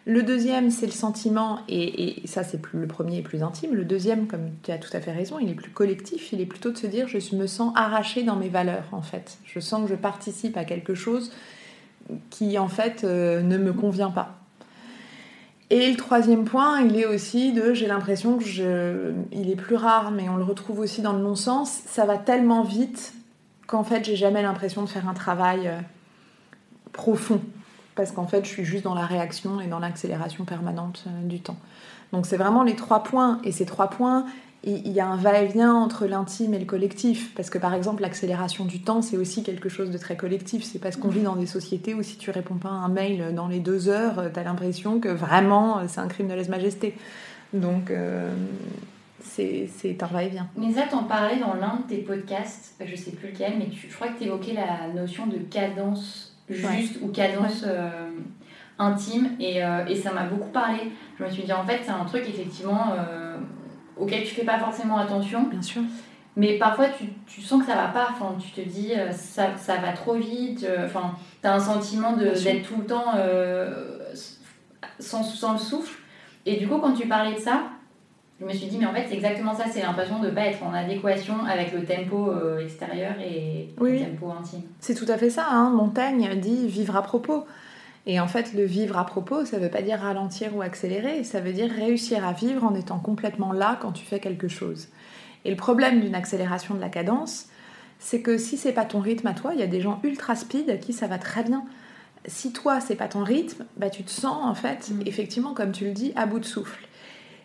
[0.05, 3.73] Le deuxième, c'est le sentiment, et, ça c'est le premier est plus intime.
[3.73, 6.45] Le deuxième, comme tu as tout à fait raison, il est plus collectif, il est
[6.45, 9.37] plutôt de se dire je me sens arraché dans mes valeurs en fait.
[9.45, 11.31] Je sens que je participe à quelque chose
[12.29, 14.42] qui en fait euh, ne me convient pas.
[15.73, 19.11] Et le troisième point, il est aussi de j'ai l'impression que je.
[19.31, 21.81] Il est plus rare, mais on le retrouve aussi dans le non-sens.
[21.87, 23.15] Ça va tellement vite
[23.65, 25.79] qu'en fait j'ai jamais l'impression de faire un travail euh,
[26.91, 27.41] profond
[27.95, 31.39] parce qu'en fait, je suis juste dans la réaction et dans l'accélération permanente euh, du
[31.39, 31.57] temps.
[32.11, 34.27] Donc c'est vraiment les trois points, et ces trois points,
[34.63, 38.65] il y a un va-et-vient entre l'intime et le collectif, parce que par exemple, l'accélération
[38.65, 40.63] du temps, c'est aussi quelque chose de très collectif.
[40.63, 43.33] C'est parce qu'on vit dans des sociétés où si tu réponds pas à un mail
[43.35, 46.33] dans les deux heures, euh, tu as l'impression que vraiment euh, c'est un crime de
[46.33, 46.95] lèse-majesté.
[47.53, 47.91] Donc
[49.21, 50.47] c'est un va-et-vient.
[50.57, 53.87] Mais ça, t'en parlais dans l'un de tes podcasts, je sais plus lequel, mais tu,
[53.89, 58.09] je crois que tu évoquais la notion de cadence juste ou cadence euh,
[58.77, 60.91] intime et, euh, et ça m'a beaucoup parlé.
[61.17, 63.37] Je me suis dit en fait c'est un truc effectivement euh,
[64.03, 65.43] auquel tu fais pas forcément attention.
[65.43, 65.81] Bien sûr.
[66.35, 69.77] Mais parfois tu, tu sens que ça va pas, enfin, tu te dis ça, ça
[69.77, 73.13] va trop vite, enfin, tu as un sentiment d'être tout le temps
[74.99, 75.99] sans, sans le souffle.
[76.47, 77.65] Et du coup quand tu parlais de ça,
[78.43, 80.47] je me suis dit, mais en fait, c'est exactement ça, c'est l'impression de ne pas
[80.47, 84.63] être en adéquation avec le tempo euh, extérieur et le tempo intime.
[84.79, 85.45] C'est tout à fait ça.
[85.49, 85.69] Hein.
[85.69, 87.45] Montaigne dit vivre à propos.
[88.05, 91.39] Et en fait, le vivre à propos, ça veut pas dire ralentir ou accélérer, ça
[91.39, 94.89] veut dire réussir à vivre en étant complètement là quand tu fais quelque chose.
[95.45, 97.47] Et le problème d'une accélération de la cadence,
[97.99, 100.35] c'est que si c'est pas ton rythme à toi, il y a des gens ultra
[100.35, 101.63] speed à qui ça va très bien.
[102.25, 105.03] Si toi, c'est pas ton rythme, bah tu te sens en fait, mm.
[105.05, 106.85] effectivement, comme tu le dis, à bout de souffle.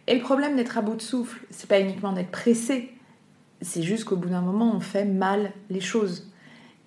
[0.08, 2.92] Et le problème d'être à bout de souffle, c'est pas uniquement d'être pressé,
[3.60, 6.30] c'est juste qu'au bout d'un moment, on fait mal les choses.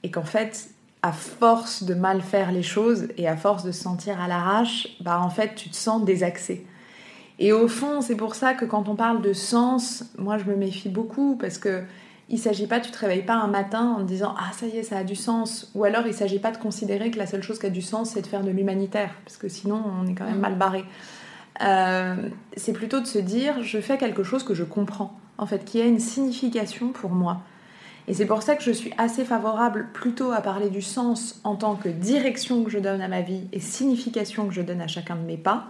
[0.03, 0.69] Et qu'en fait,
[1.03, 4.87] à force de mal faire les choses et à force de se sentir à l'arrache,
[5.01, 6.65] bah en fait, tu te sens désaxé.
[7.39, 10.55] Et au fond, c'est pour ça que quand on parle de sens, moi je me
[10.55, 11.83] méfie beaucoup parce que
[12.29, 14.77] il s'agit pas, tu te réveilles pas un matin en te disant ah ça y
[14.77, 17.41] est, ça a du sens, ou alors il s'agit pas de considérer que la seule
[17.41, 20.13] chose qui a du sens c'est de faire de l'humanitaire, parce que sinon on est
[20.13, 20.85] quand même mal barré.
[21.61, 22.15] Euh,
[22.55, 25.81] c'est plutôt de se dire je fais quelque chose que je comprends, en fait, qui
[25.81, 27.41] a une signification pour moi.
[28.11, 31.55] Et c'est pour ça que je suis assez favorable plutôt à parler du sens en
[31.55, 34.87] tant que direction que je donne à ma vie et signification que je donne à
[34.87, 35.67] chacun de mes pas,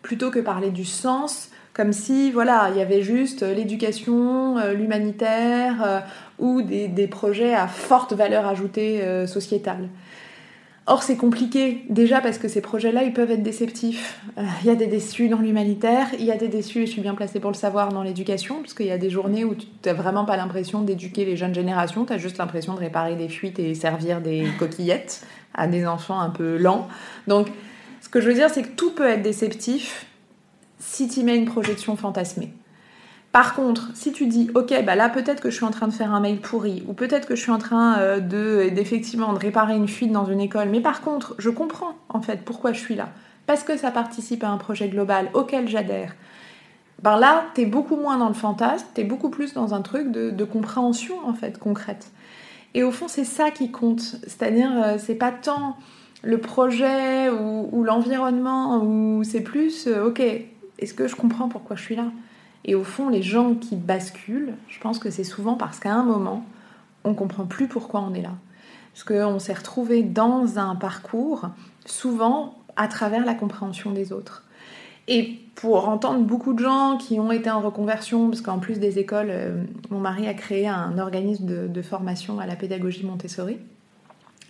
[0.00, 4.74] plutôt que parler du sens comme si voilà il y avait juste euh, l'éducation, euh,
[4.74, 6.00] l'humanitaire euh,
[6.38, 9.88] ou des, projets à forte valeur ajoutée sociétale.
[10.86, 14.20] Or c'est compliqué déjà parce que ces projets-là ils peuvent être déceptifs.
[14.36, 17.02] Il y a des déçus dans l'humanitaire, il y a des déçus, et je suis
[17.02, 19.66] bien placée pour le savoir, dans l'éducation, parce qu'il y a des journées où tu
[19.84, 23.28] n'as vraiment pas l'impression d'éduquer les jeunes générations, tu as juste l'impression de réparer des
[23.28, 26.88] fuites et servir des coquillettes à des enfants un peu lents.
[27.28, 27.48] Donc
[28.00, 30.06] ce que je veux dire c'est que tout peut être déceptif,
[30.80, 32.52] si tu mets une projection fantasmée.
[33.32, 35.92] Par contre, si tu dis, ok, bah là peut-être que je suis en train de
[35.92, 39.38] faire un mail pourri, ou peut-être que je suis en train euh, de d'effectivement de
[39.38, 42.80] réparer une fuite dans une école, mais par contre, je comprends en fait pourquoi je
[42.80, 43.08] suis là,
[43.46, 46.14] parce que ça participe à un projet global auquel j'adhère.
[47.02, 50.44] Ben là, t'es beaucoup moins dans le fantasme, t'es beaucoup plus dans un truc de,
[50.44, 52.12] compréhension en fait concrète.
[52.74, 55.76] Et au fond, c'est ça qui compte, c'est-à-dire euh, c'est pas tant
[56.22, 60.20] le projet ou, l'environnement, ou c'est plus, euh, ok,
[60.78, 62.04] est-ce que je comprends pourquoi je suis là?
[62.64, 66.04] Et au fond, les gens qui basculent, je pense que c'est souvent parce qu'à un
[66.04, 66.44] moment,
[67.04, 68.34] on comprend plus pourquoi on est là.
[68.92, 71.48] Parce qu'on s'est retrouvé dans un parcours,
[71.86, 74.44] souvent à travers la compréhension des autres.
[75.08, 78.98] Et pour entendre beaucoup de gens qui ont été en reconversion, parce qu'en plus des
[78.98, 83.58] écoles, euh, mon mari a créé un organisme de, de formation à la pédagogie Montessori.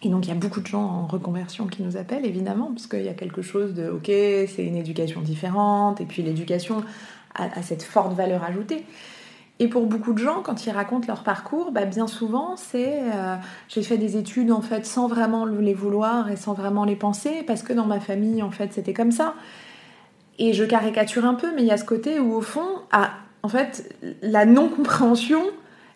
[0.05, 2.87] Et donc il y a beaucoup de gens en reconversion qui nous appellent, évidemment, parce
[2.87, 6.83] qu'il y a quelque chose de, ok, c'est une éducation différente, et puis l'éducation
[7.34, 8.84] a, cette forte valeur ajoutée.
[9.58, 13.36] Et pour beaucoup de gens, quand ils racontent leur parcours, bah bien souvent, c'est euh,
[13.68, 17.44] j'ai fait des études en fait sans vraiment les vouloir et sans vraiment les penser,
[17.46, 19.34] parce que dans ma famille, en fait, c'était comme ça.
[20.38, 23.10] Et je caricature un peu, mais il y a ce côté où, au fond, à,
[23.42, 25.42] en fait, la non-compréhension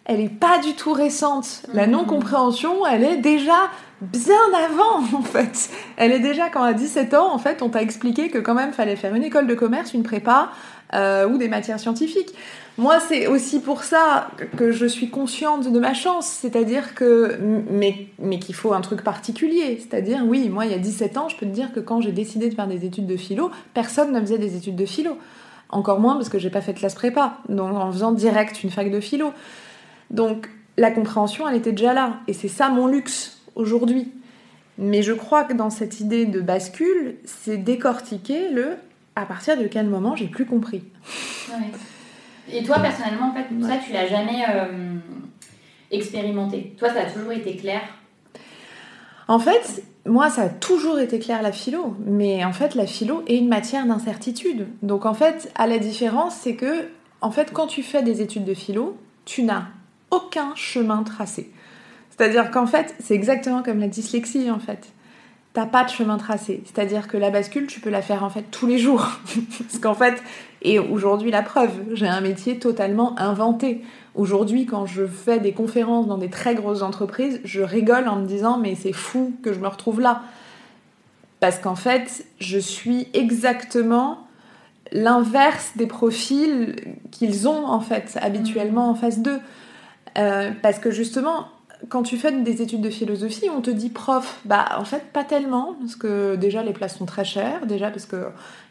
[0.07, 1.63] elle n'est pas du tout récente.
[1.75, 1.93] La mhm.
[1.93, 3.71] non-compréhension, elle est déjà
[4.01, 5.71] bien avant, en fait.
[5.97, 8.73] Elle est déjà quand à 17 ans, en fait, on t'a expliqué que quand même
[8.73, 10.51] fallait faire une école de commerce, une prépa
[10.95, 12.35] euh, ou des matières scientifiques.
[12.79, 17.39] Moi, c'est aussi pour ça que je suis consciente de ma chance, c'est-à-dire que,
[17.71, 19.79] mais, mais qu'il faut un truc particulier.
[19.81, 22.13] C'est-à-dire, oui, moi, il y a 17 ans, je peux te dire que quand j'ai
[22.13, 25.17] décidé de faire des études de philo, personne ne faisait des études de philo.
[25.71, 28.71] Encore moins parce que j'ai pas fait de classe prépa, donc en faisant direct une
[28.71, 29.33] fac de philo.
[30.11, 32.19] Donc la compréhension, elle était déjà là.
[32.29, 34.13] Et c'est ça mon luxe aujourd'hui.
[34.79, 38.77] Mais je crois que dans cette idée de bascule, c'est décortiquer le
[39.17, 40.85] à partir de quel moment j'ai plus compris.
[42.53, 44.99] Et toi, personnellement, en fait, ça, tu l'as jamais euh,
[45.91, 46.75] expérimenté?
[46.79, 47.81] Toi, ça a toujours été clair?
[49.27, 51.97] En fait, moi, ça a toujours été clair la philo.
[52.05, 54.69] Mais en fait, la philo est une matière d'incertitude.
[54.83, 56.89] Donc, en fait, à la différence, c'est que,
[57.23, 59.65] en fait, quand tu fais des études de philo, tu n'as
[60.11, 61.51] aucun chemin tracé.
[62.17, 64.89] C'est-à-dire qu'en fait, c'est exactement comme la dyslexie en fait.
[65.53, 66.63] T'as pas de chemin tracé.
[66.65, 69.09] C'est-à-dire que la bascule, tu peux la faire en fait tous les jours.
[69.59, 70.23] Parce qu'en fait,
[70.63, 73.83] et aujourd'hui la preuve, j'ai un métier totalement inventé.
[74.15, 78.27] Aujourd'hui, quand je fais des conférences dans des très grosses entreprises, je rigole en me
[78.27, 80.23] disant mais c'est fou que je me retrouve là.
[81.41, 84.27] Parce qu'en fait, je suis exactement
[84.93, 86.77] l'inverse des profils
[87.11, 89.41] qu'ils ont en fait habituellement en face d'eux.
[90.19, 91.49] Euh, parce que justement,
[91.89, 94.41] quand tu fais des études de philosophie, on te dit prof.
[94.45, 97.67] Bah, en fait, pas tellement, parce que déjà, les places sont très chères.
[97.67, 98.19] Déjà, parce qu'il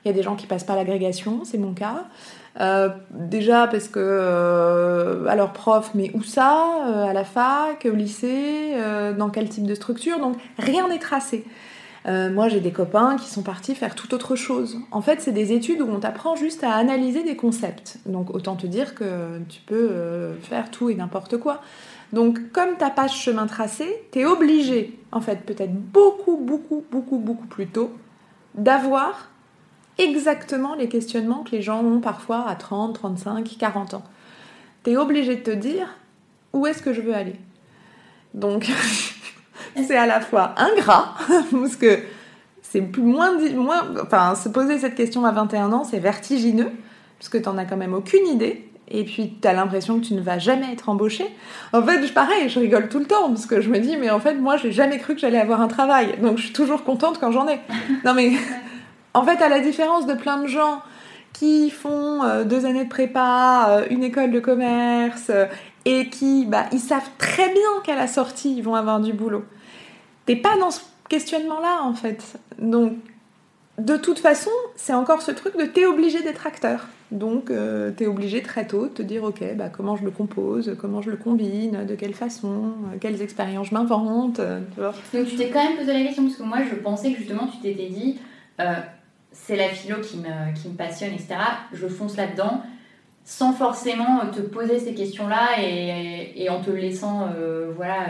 [0.05, 2.05] y a des gens qui passent pas l'agrégation, c'est mon cas.
[2.59, 3.99] Euh, déjà, parce que.
[4.01, 8.73] Euh, alors, prof, mais où ça À la fac, au lycée
[9.17, 10.19] Dans quel type de structure?
[10.19, 11.45] Donc, rien n'est tracé.
[12.05, 14.79] moi, j'ai des copains qui sont partis faire tout autre chose.
[14.91, 17.97] En fait, c'est des études où on t'apprend juste à analyser des concepts.
[18.05, 21.61] Donc, autant te dire que tu peux faire tout et n'importe quoi.
[22.13, 27.17] Donc, comme t'as pas de chemin tracé, t'es obligé, en fait, peut-être beaucoup, beaucoup, beaucoup,
[27.17, 27.91] beaucoup plus tôt,
[28.53, 29.29] d'avoir
[29.97, 34.03] exactement les questionnements que les gens ont parfois à 30, 35, 40 ans.
[34.83, 35.87] Tu es obligé de te dire
[36.53, 37.35] où est-ce que je veux aller?
[38.33, 38.69] Donc,
[39.75, 41.15] c'est à la fois ingrat,
[41.51, 41.99] parce que
[42.61, 43.83] c'est plus moins, moins.
[44.01, 46.71] Enfin, se poser cette question à 21 ans, c'est vertigineux,
[47.17, 48.69] parce que tu n'en as quand même aucune idée.
[48.87, 51.25] Et puis, tu as l'impression que tu ne vas jamais être embauché.
[51.73, 54.11] En fait, je, pareil, je rigole tout le temps, parce que je me dis, mais
[54.11, 56.17] en fait, moi, j'ai jamais cru que j'allais avoir un travail.
[56.21, 57.59] Donc, je suis toujours contente quand j'en ai.
[58.03, 58.33] Non, mais
[59.13, 60.81] en fait, à la différence de plein de gens
[61.33, 65.45] qui font euh, deux années de prépa, euh, une école de commerce, euh,
[65.83, 69.43] et qui, bah, ils savent très bien qu'à la sortie, ils vont avoir du boulot.
[70.25, 72.39] T'es pas dans ce questionnement-là, en fait.
[72.59, 72.93] Donc,
[73.77, 76.87] de toute façon, c'est encore ce truc de t'es obligé d'être acteur.
[77.11, 80.11] Donc, euh, tu es obligé très tôt de te dire, ok, bah, comment je le
[80.11, 84.39] compose, comment je le combine, de quelle façon, euh, quelles expériences je m'invente.
[84.39, 87.19] Euh, Donc, tu t'es quand même posé la question, parce que moi, je pensais que
[87.19, 88.19] justement, tu t'étais dit,
[89.31, 91.35] c'est la philo qui me, qui me passionne, etc.
[91.73, 92.63] Je fonce là-dedans,
[93.23, 97.29] sans forcément te poser ces questions-là et, et, en te laissant,
[97.75, 98.07] voilà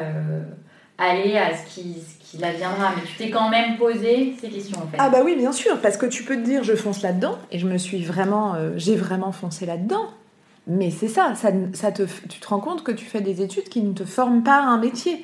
[0.98, 2.94] aller à ce qui, ce qui adviendra.
[2.96, 4.98] Mais tu t'es quand même posé ces questions en fait.
[5.00, 7.60] Ah bah oui, bien sûr, parce que tu peux te dire je fonce là-dedans et
[7.60, 10.08] je me suis vraiment, euh, j'ai vraiment foncé là-dedans.
[10.68, 13.82] Mais c'est ça, ça, te, tu te rends compte que tu fais des études qui
[13.82, 15.24] ne te forment pas à un métier.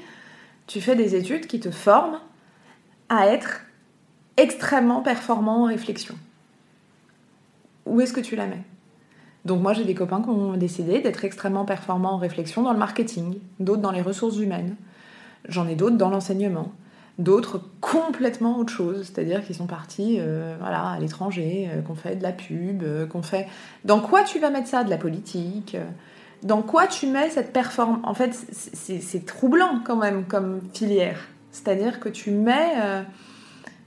[0.67, 2.19] Tu fais des études qui te forment
[3.09, 3.61] à être
[4.37, 6.15] extrêmement performant en réflexion.
[7.87, 8.61] Où est-ce que tu la mets?
[9.43, 12.79] Donc moi j'ai des copains qui ont décidé d'être extrêmement performants en réflexion dans le
[12.79, 14.75] marketing, d'autres dans les ressources humaines,
[15.47, 16.71] J'en ai d'autres dans l'enseignement,
[17.17, 22.15] d'autres complètement autre chose, c'est-à-dire qui sont partis euh, voilà, à l'étranger, euh, qu'on fait
[22.15, 23.47] de la pub, euh, qu'on fait...
[23.85, 25.77] Dans quoi tu vas mettre ça De la politique
[26.43, 31.19] Dans quoi tu mets cette performance En fait, c'est troublant quand même comme filière.
[31.51, 32.73] C'est-à-dire que tu mets...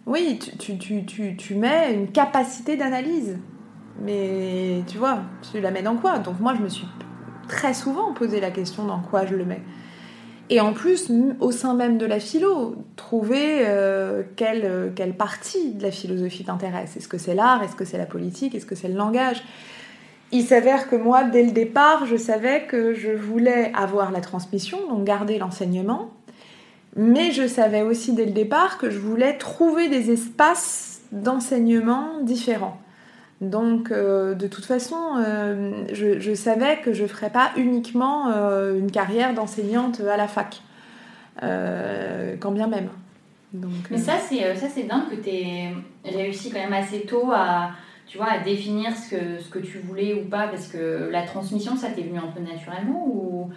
[0.07, 3.39] oui, tu, tu, tu, tu, mets une capacité d'analyse.
[4.03, 5.21] Mais tu vois,
[5.53, 6.19] tu la mets dans quoi?
[6.19, 6.87] Donc moi, je me suis
[7.49, 9.63] très souvent posé la question dans quoi je le mets.
[10.51, 15.83] Et en plus, au sein même de la philo, trouver euh, quelle, quelle, partie de
[15.83, 16.97] la philosophie t'intéresse.
[16.97, 17.63] Est-ce que c'est l'art?
[17.63, 18.55] Est-ce que c'est la politique?
[18.55, 19.43] Est-ce que c'est le langage?
[20.33, 24.79] Il s'avère que moi, dès le départ, je savais que je voulais avoir la transmission,
[24.89, 26.11] donc garder l'enseignement.
[26.97, 32.79] Mais je savais aussi dès le départ que je voulais trouver des espaces d'enseignement différents.
[33.41, 38.79] Donc, euh, de toute façon, euh, je, savais que je ne ferais pas uniquement euh,
[38.79, 40.63] une carrière d'enseignante à la fac,
[41.41, 42.89] quand bien même.
[43.91, 45.73] Mais ça, c'est ça c'est dingue que tu aies
[46.05, 47.71] réussi quand même assez tôt à,
[48.07, 51.23] tu vois, à définir ce que, ce que tu voulais ou pas, parce que la
[51.23, 53.51] transmission, ça t'est venu un peu naturellement ou...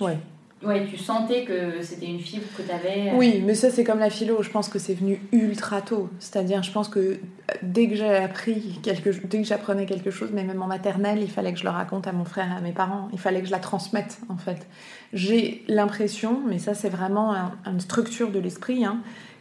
[0.00, 0.18] Ouais.
[0.64, 3.10] Ouais, tu sentais que c'était une fibre que tu avais.
[3.10, 3.16] Euh.
[3.16, 6.08] Oui, mais ça c'est comme la philo, je pense que c'est venu ultra tôt.
[6.18, 7.18] C'est-à-dire, je pense que euh,
[7.62, 11.30] dès que j'ai appris quelque dès que j'apprenais quelque chose, mais même en maternelle, il
[11.30, 13.46] fallait que je le raconte à mon frère et à mes parents, il fallait que
[13.46, 14.66] je la transmette en fait.
[15.12, 17.34] J'ai l'impression, mais ça c'est vraiment
[17.66, 19.00] une structure de l'esprit, hein,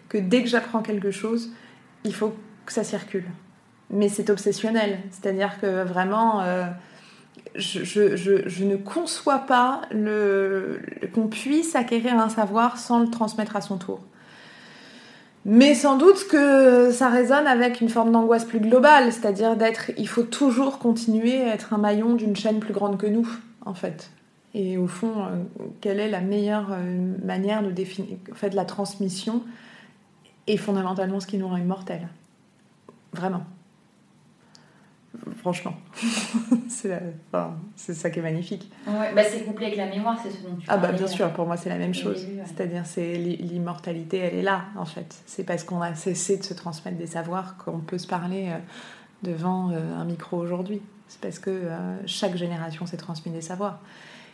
[0.09, 1.51] que dès que j'apprends quelque chose,
[2.03, 2.33] il faut
[2.65, 3.25] que ça circule.
[3.89, 6.41] Mais c'est obsessionnel, c'est-à-dire que vraiment.
[6.41, 6.65] Euh,
[7.55, 9.81] je, ne conçois pas
[11.13, 13.99] qu'on puisse acquérir un savoir sans le transmettre à son tour.
[15.45, 20.07] Mais sans doute que ça résonne avec une forme d'angoisse plus globale, c'est-à-dire d'être, il
[20.07, 23.27] faut toujours continuer à être un maillon d'une chaîne plus grande que nous,
[23.65, 24.09] en fait.
[24.53, 25.43] Et au fond, euh,
[25.81, 28.17] quelle est la meilleure euh, manière de définir,
[28.53, 29.43] la transmission
[30.47, 32.07] est fondamentalement ce qui nous rend immortels.
[33.11, 33.43] Vraiment
[35.37, 35.75] franchement.
[36.67, 38.71] c'est ça qui est magnifique.
[38.87, 41.31] Ouais, bah c'est couplé avec la mémoire, c'est ce dont tu Ah bah bien sûr,
[41.33, 42.25] pour moi c'est la même chose.
[42.45, 45.15] C'est-à-dire c'est l'immortalité, elle est là en fait.
[45.25, 48.57] C'est parce qu'on a cessé de se transmettre des savoirs qu'on peut se parler euh,
[49.23, 50.81] devant euh, un micro aujourd'hui.
[51.07, 53.79] C'est parce que euh, chaque génération s'est transmis des savoirs.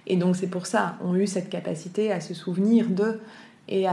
[0.08, 3.20] Et donc c'est pour ça, on a eu cette capacité à se souvenir de
[3.72, 3.86] et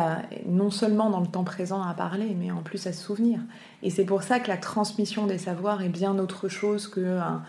[0.46, 3.40] non seulement dans le temps présent à parler, mais en plus à se souvenir.
[3.82, 7.42] Et c'est pour ça que la transmission des savoirs est bien autre chose qu'un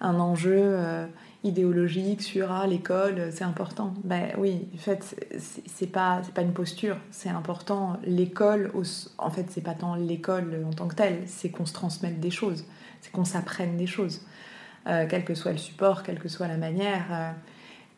[0.00, 1.06] un enjeu euh,
[1.44, 3.94] idéologique sur ah, l'école, c'est important.
[4.04, 7.96] Ben oui, en fait, c'est pas, pas une posture, c'est important.
[8.04, 8.72] L'école,
[9.18, 12.30] en fait, c'est pas tant l'école en tant que telle, c'est qu'on se transmette des
[12.30, 12.64] choses,
[13.00, 14.22] c'est qu'on s'apprenne des choses,
[14.86, 17.04] euh, quel que soit le support, quelle que soit la manière.
[17.10, 17.30] Euh,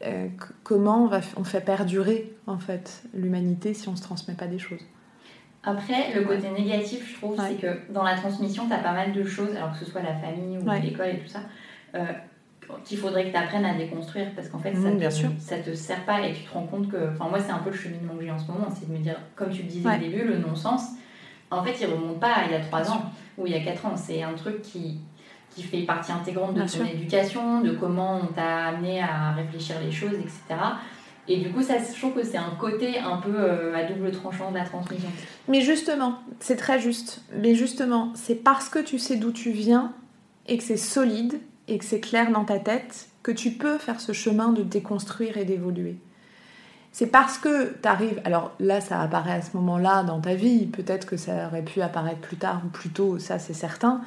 [0.05, 0.29] euh,
[0.63, 4.47] comment on, va, on fait perdurer en fait l'humanité si on ne se transmet pas
[4.47, 4.85] des choses.
[5.63, 9.13] Après, le côté négatif, je trouve, c'est que dans la transmission, tu as pas mal
[9.13, 11.41] de choses, alors que ce soit la famille ou l'école et tout ça,
[11.97, 12.05] euh,
[12.85, 15.75] qu'il faudrait que tu apprennes à déconstruire parce qu'en fait, ça, mmh, te, ça te
[15.75, 17.11] sert pas et tu te rends compte que.
[17.13, 18.99] Enfin, moi, c'est un peu le cheminement que j'ai en ce moment, c'est de me
[18.99, 20.91] dire, comme tu le disais au début, le non-sens.
[21.51, 23.87] en fait, il remonte pas il y a 3 ans ou il y a 4
[23.87, 23.97] ans.
[23.97, 25.01] C'est un truc qui,
[25.57, 26.87] qui fait partie intégrante de Bien ton sûr.
[26.87, 30.61] éducation, de comment on t'a amené à réfléchir les choses, etc.
[31.29, 34.13] Et du coup, ça, je trouve que c'est un côté un peu euh, à double
[34.13, 35.09] tranchant de la transmission.
[35.49, 37.23] Mais justement, c'est très juste.
[37.41, 39.93] Mais justement, c'est parce que tu sais d'où tu viens
[40.47, 43.99] et que c'est solide et que c'est clair dans ta tête que tu peux faire
[43.99, 45.97] ce chemin de déconstruire et d'évoluer.
[46.93, 48.21] C'est parce que tu arrives.
[48.25, 50.67] Alors là, ça apparaît à ce moment-là dans ta vie.
[50.67, 54.03] Peut-être que ça aurait pu apparaître plus tard ou plus tôt, ça c'est certain.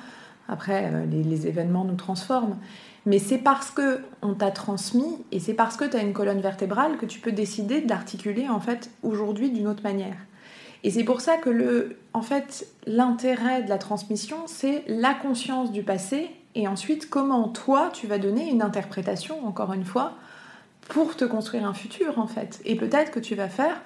[0.49, 2.57] Après, euh, les, événements nous transforment.
[3.05, 6.41] Mais c'est parce que on t'a transmis et c'est parce que tu as une colonne
[6.41, 10.17] vertébrale que tu peux décider de l'articuler en fait aujourd'hui d'une autre manière.
[10.83, 15.71] Et c'est pour ça que le, en fait, l'intérêt de la transmission, c'est la conscience
[15.71, 20.15] du passé et ensuite comment toi tu vas donner une interprétation, encore une fois,
[20.89, 22.59] pour te construire un futur en fait.
[22.65, 23.81] Et peut-être que tu vas faire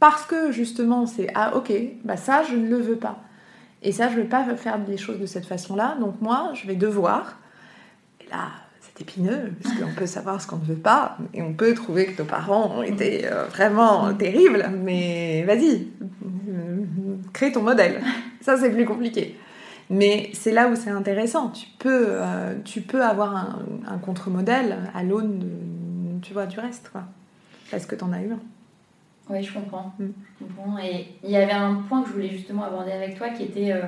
[0.00, 1.72] parce que justement c'est ah ok,
[2.04, 3.20] bah ça je ne le veux pas.
[3.82, 6.66] Et ça je ne veux pas faire les choses de cette façon-là, donc moi je
[6.66, 7.38] vais devoir.
[8.20, 8.48] Et là
[8.80, 12.06] c'est épineux, parce qu'on peut savoir ce qu'on ne veut pas, et on peut trouver
[12.06, 16.84] que nos parents ont été euh, vraiment terribles, mais vas-y, euh,
[17.32, 18.00] crée ton modèle.
[18.40, 19.36] Ça c'est plus compliqué.
[19.88, 21.50] Mais c'est là où c'est intéressant.
[21.50, 25.44] Tu peux, euh, tu peux avoir un, contre-modèle à l'aune
[26.22, 27.04] tu vois, du reste, quoi.
[27.70, 28.40] Parce que t'en as eu un.
[29.28, 29.92] Oui, je comprends.
[29.98, 30.06] Mm.
[30.40, 30.78] Je comprends.
[30.78, 33.72] Et il y avait un point que je voulais justement aborder avec toi qui était
[33.72, 33.82] euh,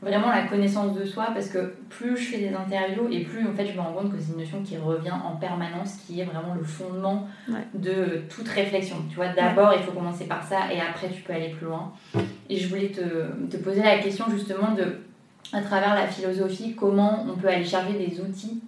[0.00, 3.52] vraiment la connaissance de soi parce que plus je fais des interviews et plus en
[3.52, 6.24] fait je me rends compte que c'est une notion qui revient en permanence, qui est
[6.24, 7.66] vraiment le fondement Ouais.
[7.74, 8.96] de toute réflexion.
[9.10, 11.92] Tu vois, d'abord il faut commencer par ça et après tu peux aller plus loin.
[12.48, 13.00] Et je voulais te,
[13.48, 15.00] te poser la question justement de,
[15.52, 18.62] à travers la philosophie, comment on peut aller chercher des outils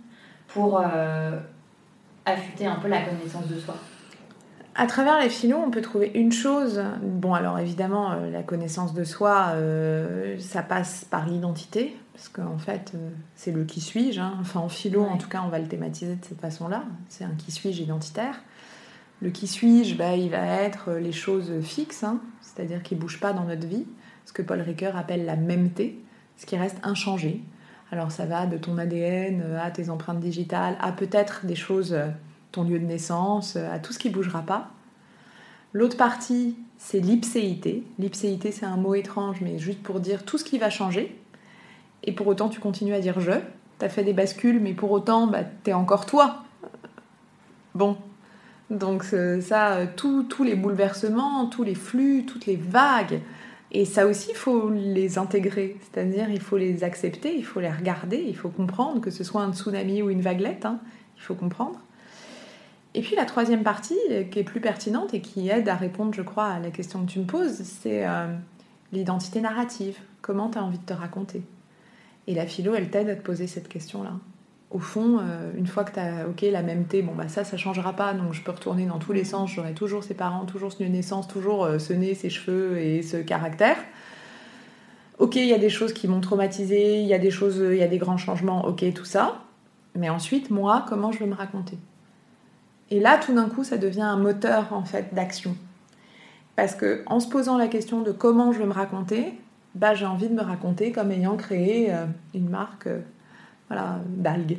[0.49, 1.39] pour euh,
[2.27, 3.75] affûter un peu la connaissance de soi.
[4.75, 6.83] À travers les philo, on peut trouver une chose.
[7.03, 12.57] Bon, alors évidemment, euh, la connaissance de soi, euh, ça passe par l'identité, parce qu'en
[12.57, 14.19] fait, euh, c'est le qui suis-je.
[14.19, 14.33] hein.
[14.41, 16.85] Enfin, en philo, en tout cas, on va le thématiser de cette façon-là.
[17.11, 18.41] C'est un qui suis-je identitaire.
[19.21, 23.21] Le qui suis-je, bah, il va être les choses fixes, hein, c'est-à-dire qui ne bougent
[23.21, 23.87] pas dans notre vie,
[24.25, 26.03] ce que Paul Ricoeur appelle la mêmeté,
[26.39, 27.43] ce qui reste inchangé.
[27.93, 31.95] Alors ça va de ton ADN à tes empreintes digitales, à peut-être des choses,
[32.53, 34.71] ton lieu de naissance, euh, à tout ce qui bougera pas.
[35.73, 37.83] L'autre partie, c'est l'ipséité.
[37.99, 41.19] L'ipséité, c'est un mot étrange, mais juste pour dire tout ce qui va changer.
[42.05, 43.33] Et pour autant, tu continues à dire je.
[43.79, 46.45] Tu as fait des bascules, mais pour autant, bah, tu es encore toi.
[47.75, 47.97] Bon.
[48.71, 53.21] Donc ça, euh, tous les bouleversements, tous les flux, toutes les vagues,
[53.75, 55.77] et ça aussi, il faut les intégrer.
[55.81, 59.43] C'est-à-dire, il faut les accepter, il faut les regarder, il faut comprendre que ce soit
[59.43, 60.79] un tsunami ou une vaguelette, hein,
[61.17, 61.81] il faut comprendre.
[62.95, 66.13] Et puis la troisième partie, euh, qui est plus pertinente et qui aide à répondre,
[66.13, 68.27] je crois, à la question que tu me poses, c'est euh,
[68.93, 69.97] l'identité narrative.
[70.21, 71.43] Comment tu as envie de te raconter?
[72.27, 74.13] Et la philo, elle t'aide à te poser cette question-là.
[74.71, 77.45] Au fond, euh, une fois que tu as, ok, la même thé, bon, bah ça,
[77.45, 80.45] ça changera pas, donc je peux retourner dans tous les sens, j'aurai toujours ses parents,
[80.45, 83.77] toujours ce naissance, toujours ce nez, ses cheveux et ce caractère.
[85.19, 87.77] Ok, il y a des choses qui m'ont traumatisé, il y a des choses, il
[87.77, 89.43] y a des grands changements, ok, tout ça.
[89.95, 91.77] Mais ensuite, moi, comment je vais me raconter?
[92.93, 95.57] Et là, tout d'un coup, ça devient un moteur en fait d'action.
[96.57, 99.33] Parce que en se posant la question de comment je vais me raconter,
[99.75, 103.01] bah, j'ai envie de me raconter comme ayant créé euh, une marque euh,
[103.69, 104.59] voilà, d'algues.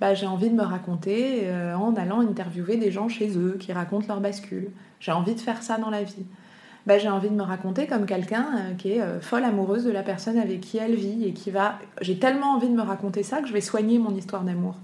[0.00, 3.72] Bah, j'ai envie de me raconter euh, en allant interviewer des gens chez eux qui
[3.72, 4.70] racontent leur bascule.
[4.98, 6.26] J'ai envie de faire ça dans la vie.
[6.86, 10.38] Bah, j'ai envie de me raconter comme quelqu'un qui est folle amoureuse de la personne
[10.38, 11.78] avec qui elle vit et qui va.
[12.00, 14.74] J'ai tellement envie de me raconter ça que je vais soigner mon histoire d'amour.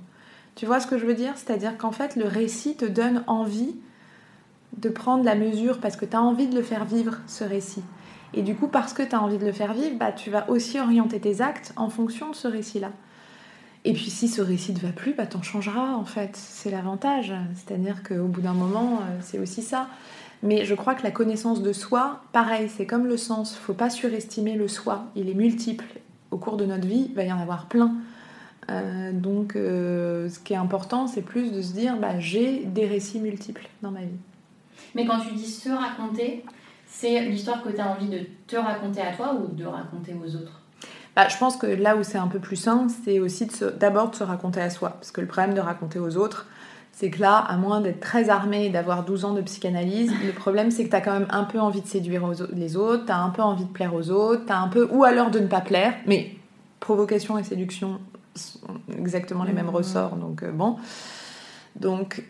[0.56, 1.34] Tu vois ce que je veux dire?
[1.36, 3.76] C'est-à-dire qu'en fait, le récit te donne envie
[4.78, 7.84] de prendre la mesure parce que tu as envie de le faire vivre, ce récit.
[8.34, 10.48] Et du coup, parce que tu as envie de le faire vivre, bah, tu vas
[10.50, 12.90] aussi orienter tes actes en fonction de ce récit-là.
[13.84, 16.36] Et puis si ce récit ne va plus, bah, t'en changeras en fait.
[16.36, 17.32] C'est l'avantage.
[17.54, 19.88] C'est-à-dire qu'au bout d'un moment, euh, c'est aussi ça.
[20.42, 23.56] Mais je crois que la connaissance de soi, pareil, c'est comme le sens.
[23.56, 25.04] Faut pas surestimer le soi.
[25.16, 25.84] Il est multiple.
[26.30, 27.94] Au cours de notre vie, il va y en avoir plein.
[28.70, 32.86] Euh, donc, euh, ce qui est important, c'est plus de se dire, bah, j'ai des
[32.86, 34.18] récits multiples dans ma vie.
[34.94, 36.44] Mais quand tu dis se raconter,
[36.86, 40.34] c'est l'histoire que tu as envie de te raconter à toi ou de raconter aux
[40.36, 40.60] autres?
[41.14, 43.48] Bah, je pense que là où c'est un peu plus sain, c'est aussi
[43.78, 44.90] d'abord de se raconter à soi.
[44.90, 46.46] Parce que le problème de raconter aux autres,
[46.92, 50.32] c'est que là, à moins d'être très armé et d'avoir 12 ans de psychanalyse, le
[50.32, 53.04] problème c'est que tu as quand même un peu envie de séduire aux les autres,
[53.04, 55.38] tu as un peu envie de plaire aux autres, t'as un peu, ou alors de
[55.38, 56.34] ne pas plaire, mais
[56.80, 57.98] provocation et séduction
[58.96, 59.74] exactement les mêmes Mhm.
[59.74, 60.76] ressorts, donc euh, bon.
[61.76, 62.22] Donc,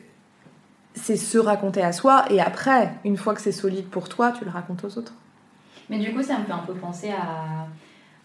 [0.94, 4.44] c'est se raconter à soi, et après, une fois que c'est solide pour toi, tu
[4.44, 5.12] le racontes aux autres.
[5.90, 7.66] Mais du coup, ça me fait un peu penser à,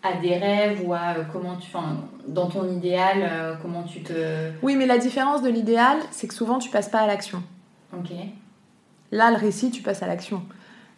[0.08, 1.68] à des rêves ou à euh, comment tu.
[1.74, 4.52] Enfin, dans ton idéal, euh, comment tu te.
[4.64, 7.44] Oui, mais la différence de l'idéal, c'est que souvent tu passes pas à l'action.
[7.96, 8.10] Ok.
[9.12, 10.42] Là, le récit, tu passes à l'action.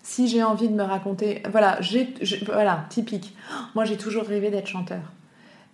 [0.03, 3.35] Si j'ai envie de me raconter, voilà, j'ai, j'ai- voilà, typique.
[3.73, 5.01] Moi, j'ai toujours rêvé d'être chanteur.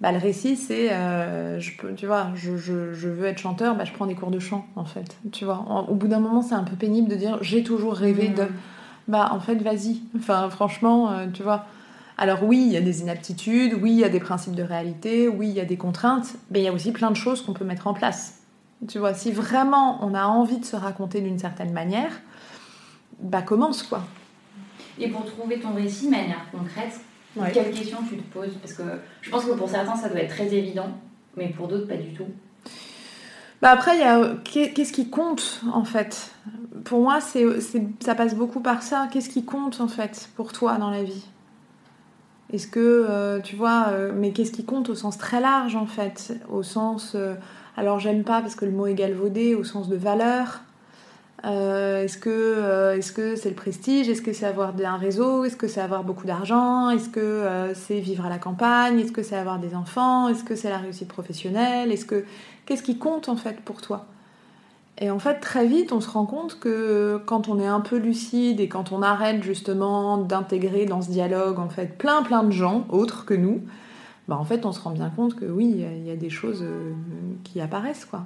[0.01, 3.75] Bah, le récit, c'est, euh, je peux, tu vois, je, je- je veux être chanteur,
[3.75, 5.17] bah, je prends des cours de chant, en fait.
[5.33, 7.95] Tu vois, En- au bout d'un moment, c'est un peu pénible de dire, j'ai toujours
[7.95, 8.43] rêvé de.
[8.43, 8.49] Mhm.
[9.09, 10.01] Bah, en fait, vas-y.
[10.17, 11.65] Enfin, franchement, euh, tu vois.
[12.17, 15.27] Alors oui, il y a des inaptitudes, oui, il y a des principes de réalité,
[15.27, 17.53] oui, il y a des contraintes, mais il y a aussi plein de choses qu'on
[17.53, 18.39] peut mettre en place.
[18.87, 22.11] Tu vois, si vraiment on a envie de se raconter d'une certaine manière,
[23.21, 24.03] bah commence quoi.
[24.97, 26.99] Et pour trouver ton récit de manière concrète,
[27.35, 27.51] Ouais.
[27.51, 28.83] quelles questions tu te poses Parce que
[29.21, 30.89] je pense que pour certains, ça doit être très évident,
[31.37, 32.25] mais pour d'autres, pas du tout.
[33.61, 36.31] Bah après, il y a qu'est- qu'est-ce qui compte en fait?
[36.85, 39.07] Pour moi, c'est, c'est- ça passe beaucoup par ça.
[39.11, 41.25] Qu'est-ce qui compte en fait pour toi dans la vie?
[42.53, 45.85] Est-ce que euh, tu vois euh, Mais qu'est-ce qui compte au sens très large en
[45.85, 46.33] fait?
[46.49, 47.13] Au sens.
[47.15, 47.35] euh,
[47.77, 50.61] alors j'aime pas parce que le mot est galvaudé, au sens de valeur.
[51.45, 54.09] Euh, est-ce que euh, est-ce que c'est le prestige?
[54.09, 55.45] Est-ce que c'est avoir un réseau?
[55.45, 56.89] Est-ce que c'est avoir beaucoup d'argent?
[56.89, 58.99] Est-ce que euh, c'est vivre à la campagne?
[58.99, 60.27] Est-ce que c'est avoir des enfants?
[60.27, 61.91] Est-ce que c'est la réussite professionnelle?
[61.91, 62.25] Est-ce que
[62.65, 64.05] qu'est-ce qui compte en fait pour toi?
[64.97, 67.97] Et en fait très vite on se rend compte que quand on est un peu
[67.97, 72.51] lucide et quand on arrête justement d'intégrer dans ce dialogue en fait plein plein de
[72.51, 73.61] gens autres que nous,
[74.27, 76.29] bah en fait on se rend bien compte que oui il y y a des
[76.29, 76.65] choses
[77.45, 78.23] qui apparaissent quoi.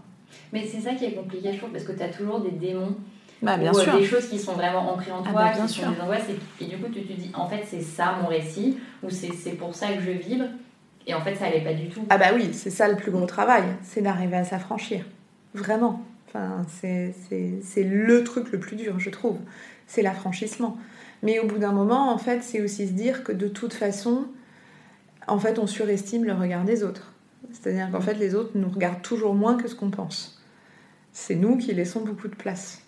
[0.52, 2.96] Mais c'est ça qui est compliqué, je trouve, parce que tu as toujours des démons
[3.42, 3.98] Bah bien ou euh, sûr.
[3.98, 5.86] des choses qui sont vraiment ancrées en Ah toi, bah, bien qui sûr.
[5.86, 8.28] sont des angoisses, et, et du coup tu te dis en fait c'est ça mon
[8.28, 10.46] récit, ou c'est pour ça que je vibre,
[11.08, 12.06] et en fait ça allait pas du tout.
[12.10, 15.06] Ah bah oui, c'est ça le plus gros travail, c'est d'arriver à s'affranchir.
[15.54, 16.02] Vraiment.
[16.28, 17.14] Enfin, c'est
[17.84, 19.38] le truc le plus dur, je trouve.
[19.86, 20.78] C'est l'affranchissement.
[21.22, 24.26] Mais au bout d'un moment, en fait, c'est aussi se dire que de toute façon,
[25.28, 27.13] en fait, on surestime le regard des autres.
[27.52, 30.42] C'est-à-dire qu'en fait, les autres nous regardent toujours moins que ce qu'on pense.
[31.12, 32.82] C'est nous qui laissons beaucoup de place,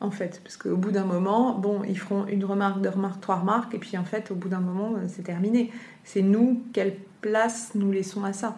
[0.00, 0.40] en fait.
[0.44, 3.78] Parce qu'au bout d'un moment, bon, ils feront une remarque, deux remarques, trois remarques, et
[3.78, 5.72] puis en fait, au bout d'un moment, euh, c'est terminé.
[6.04, 8.56] C'est nous, quelle place nous laissons à ça.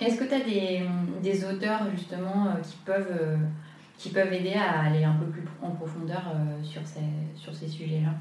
[0.00, 0.82] Est-ce que tu as des,
[1.22, 3.36] des auteurs justement euh, qui peuvent, euh,
[3.98, 6.22] qui peuvent aider à aller un peu plus en profondeur
[6.62, 7.00] sur ces,
[7.36, 8.14] sur ces sujets-là?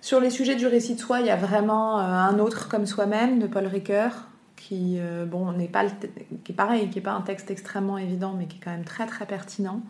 [0.00, 3.40] Sur les sujets du récit de soi, il y a vraiment un autre comme soi-même
[3.40, 4.28] de Paul Ricoeur,
[4.68, 5.84] qui euh, bon n'est pas
[6.44, 8.84] qui est pareil, qui est pas un texte extrêmement évident, mais qui est quand même
[8.84, 9.80] très très pertinent.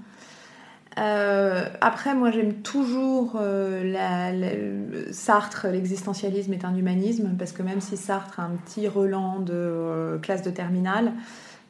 [0.98, 7.96] Euh, après, moi j'aime toujours euh, Sartre, l'existentialisme est un humanisme, parce que même si
[7.96, 11.12] Sartre a un petit relan de classe de terminale,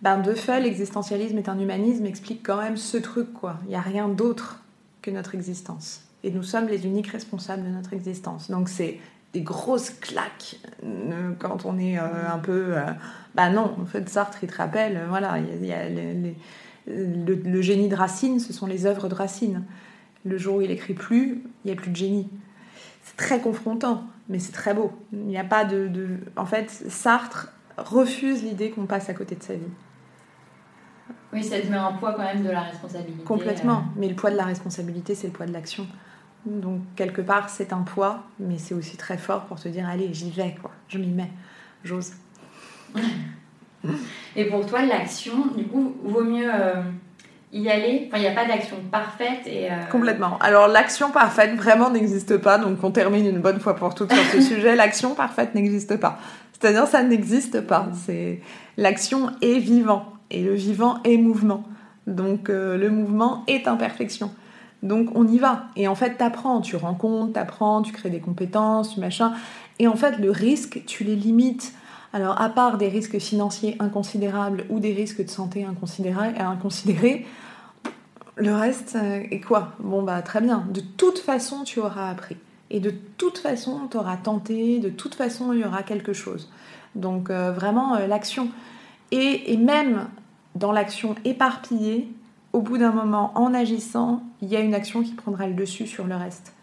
[0.02, 3.56] ben de fait, l'existentialisme est un humanisme explique quand même ce truc, quoi.
[3.64, 4.62] Il n'y a rien d'autre
[5.00, 6.02] que notre existence.
[6.24, 8.50] Et nous sommes les uniques responsables de notre existence.
[8.50, 8.98] Donc c'est
[9.32, 12.02] des grosses claques euh, quand on est euh,
[12.32, 12.76] un peu...
[12.76, 12.84] euh,
[13.34, 16.36] bah non, en fait, Sartre, il te rappelle, voilà, il y a, les- les-
[16.86, 19.64] le, le génie de Racine, ce sont les œuvres de Racine.
[20.24, 22.28] Le jour où il écrit plus, il n'y a plus de génie.
[23.02, 24.92] C'est très confrontant, mais c'est très beau.
[25.12, 26.16] Il n'y a pas de, de...
[26.36, 29.60] En fait, Sartre refuse l'idée qu'on passe à côté de sa vie.
[31.32, 33.22] Oui, ça te met un poids quand même de la responsabilité.
[33.22, 33.84] Complètement.
[33.96, 35.86] Mais le poids de la responsabilité, c'est le poids de l'action.
[36.47, 40.09] Donc, quelque part, c'est un poids, mais c'est aussi très fort pour te dire allez,
[40.12, 40.70] j'y vais, quoi.
[40.89, 41.30] Je m'y mets.
[41.84, 42.12] J'ose.
[44.36, 46.82] Et pour toi, l'action, du coup, vaut mieux euh,
[47.53, 48.05] y aller?
[48.09, 49.70] Enfin, il n'y a pas d'action parfaite et.
[49.70, 50.39] euh, Complètement.
[50.41, 52.59] Alors, l'action parfaite vraiment n'existe pas.
[52.59, 54.74] Donc, on termine une bonne fois pour toutes sur ce sujet.
[54.74, 56.18] L'action parfaite n'existe pas.
[56.53, 57.89] C'est-à-dire, ça n'existe pas.
[58.07, 58.41] C'est
[58.76, 60.12] L'action est vivant.
[60.30, 61.64] Et le vivant est mouvement.
[62.07, 64.32] Donc, euh, le mouvement est imperfection.
[64.82, 65.66] Donc, on y va.
[65.76, 66.60] Et en fait, t'apprends.
[66.60, 69.32] Tu rencontres, t'apprends, tu crées des compétences, machin.
[69.78, 71.74] Et en fait, le risque, tu les limites.
[72.12, 77.26] Alors, à part des risques financiers inconsidérables ou des risques de santé inconsidérés, inconsidérés
[78.38, 79.72] le reste euh, est quoi?
[79.80, 80.66] Bon, bah, très bien.
[80.70, 82.36] De toute façon, tu auras appris.
[82.70, 84.78] Et de toute façon, tu auras tenté.
[84.78, 86.50] De toute façon, il y aura quelque chose.
[86.94, 88.48] Donc, euh, vraiment, euh, l'action.
[89.10, 90.06] Et même
[90.54, 92.12] dans l'action éparpillée,
[92.53, 95.86] au bout d'un moment, en agissant, il y a une action qui prendra le dessus
[95.86, 96.55] sur le reste.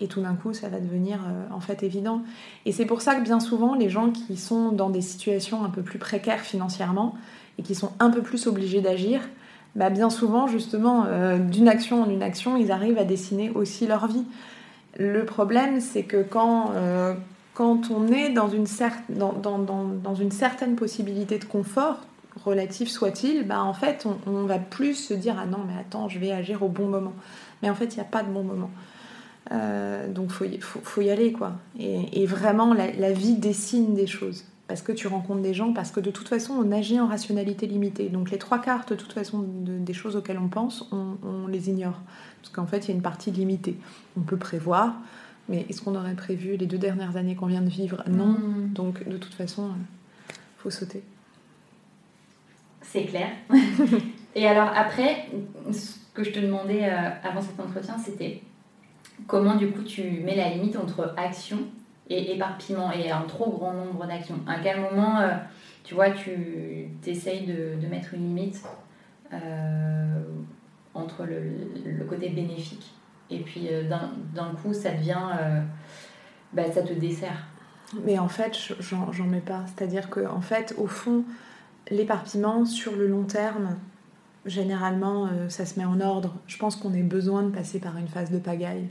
[0.00, 2.22] Et tout d'un coup, ça va devenir euh, en fait évident.
[2.66, 5.70] Et c'est pour ça que bien souvent, les gens qui sont dans des situations un
[5.70, 7.14] peu plus précaires financièrement
[7.58, 9.20] et qui sont un peu plus obligés d'agir,
[9.76, 13.86] bah bien souvent, justement, euh, d'une action en une action, ils arrivent à dessiner aussi
[13.86, 14.24] leur vie.
[14.98, 17.14] Le problème, c'est que quand, euh,
[17.60, 18.66] on est dans une
[20.32, 22.00] certaine possibilité de confort,
[22.44, 26.08] relatif soit-il, bah en fait, on, on va plus se dire Ah non, mais attends,
[26.08, 27.14] je vais agir au bon moment.
[27.62, 28.70] Mais en fait, il n'y a pas de bon moment.
[30.08, 31.52] donc faut y, faut, y aller quoi.
[31.78, 36.00] Et, vraiment la, vie dessine des choses parce que tu rencontres des gens, parce que
[36.00, 38.08] de toute façon on agit en rationalité limitée.
[38.08, 42.00] Donc les trois quarts de toute façon des choses auxquelles on pense, on, les ignore
[42.40, 43.76] parce qu'en fait il y a une partie limitée.
[44.16, 44.94] On peut prévoir,
[45.48, 48.02] mais est-ce qu'on aurait prévu les deux dernières années qu'on vient de vivre?
[48.08, 48.38] Non.
[48.38, 48.72] Hmm.
[48.72, 49.70] Donc de toute façon,
[50.58, 51.02] faut sauter.
[52.92, 53.28] C'est clair.
[54.34, 55.26] Et alors après,
[55.72, 58.42] ce que je te demandais euh, avant cet entretien, c'était
[59.26, 61.56] comment du coup tu mets la limite entre action
[62.10, 64.40] et éparpillement et un trop grand nombre d'actions.
[64.46, 65.30] À quel moment, euh,
[65.84, 68.62] tu vois, tu essayes de, de, mettre une limite
[69.32, 70.20] euh,
[70.92, 72.92] entre le, côté bénéfique
[73.30, 75.30] et puis d'un coup ça devient,
[76.52, 77.46] bah, ça te dessert?
[78.04, 79.64] Mais en fait, j'en mets pas.
[79.66, 81.24] C'est-à-dire que en fait, au fond,
[81.90, 83.76] l'éparpillement sur le long terme,
[84.46, 86.34] généralement, euh, ça se met en ordre.
[86.46, 88.88] Je pense qu'on a besoin de passer par une phase de pagaille.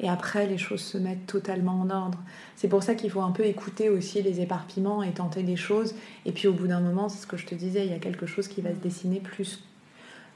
[0.00, 2.18] Et après, les choses se mettent totalement en ordre.
[2.56, 5.94] C'est pour ça qu'il faut un peu écouter aussi les éparpillements et tenter des choses.
[6.26, 7.98] Et puis au bout d'un moment, c'est ce que je te disais, il y a
[7.98, 9.62] quelque chose qui va se dessiner plus.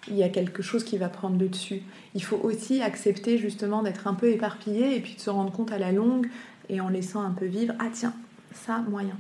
[0.07, 1.83] Il y a quelque chose qui va prendre le dessus.
[2.15, 5.73] Il faut aussi accepter justement d'être un peu éparpillé et puis de se rendre compte
[5.73, 6.29] à la longue
[6.69, 8.15] et en laissant un peu vivre, ah tiens,
[8.53, 9.17] ça, moyen.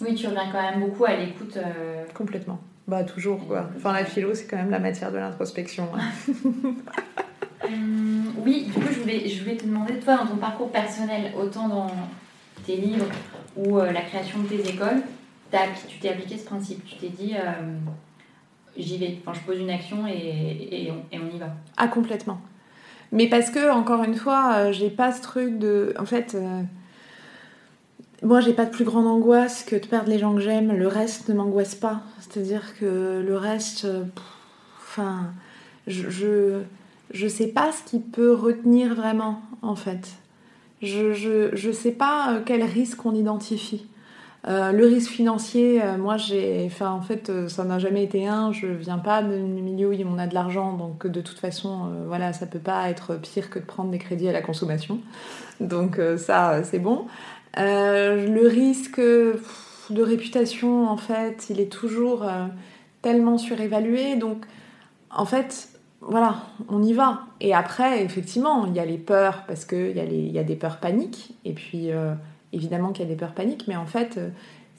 [0.00, 1.56] Oui, tu reviens quand même beaucoup à l'écoute.
[1.56, 2.60] Euh, Complètement.
[2.88, 3.70] Bah toujours quoi.
[3.76, 5.88] Enfin la philo c'est quand même la matière de l'introspection.
[7.64, 11.32] Hum, oui, du coup je voulais, je voulais te demander, toi dans ton parcours personnel,
[11.40, 11.86] autant dans
[12.66, 13.06] tes livres
[13.56, 15.00] ou euh, la création de tes écoles,
[15.88, 16.84] tu t'es appliqué ce principe.
[16.84, 17.78] Tu t'es dit euh,
[18.76, 21.54] j'y vais, enfin je pose une action et, et, on, et, on, y va.
[21.76, 22.40] Ah complètement.
[23.12, 25.94] Mais parce que encore une fois, j'ai pas ce truc de.
[26.00, 26.36] En fait
[28.22, 30.72] moi, j'ai pas de plus grande angoisse que de perdre les gens que j'aime.
[30.72, 32.02] Le reste ne m'angoisse pas.
[32.20, 34.04] C'est-à-dire que le reste, euh,
[34.80, 35.32] enfin,
[35.88, 36.60] je,
[37.10, 40.10] je, sais pas ce qui peut retenir vraiment, en fait.
[40.82, 43.86] Je, je, je sais pas euh, quel risque on identifie.
[44.48, 48.50] Euh, le risque financier, moi j'ai, enfin en fait ça n'a jamais été un.
[48.50, 52.32] Je viens pas d'un milieu où on a de l'argent, donc de toute façon voilà
[52.32, 54.98] ça peut pas être pire que de prendre des crédits à la consommation.
[55.60, 57.06] Donc ça c'est bon.
[57.58, 62.46] Euh, le risque de réputation, en fait, il est toujours euh,
[63.02, 64.16] tellement surévalué.
[64.16, 64.44] Donc,
[65.10, 65.68] en fait,
[66.00, 66.36] voilà,
[66.68, 67.22] on y va.
[67.40, 70.78] Et après, effectivement, il y a les peurs, parce qu'il y, y a des peurs
[70.78, 71.34] paniques.
[71.44, 72.14] Et puis, euh,
[72.52, 74.18] évidemment qu'il y a des peurs paniques, mais en fait,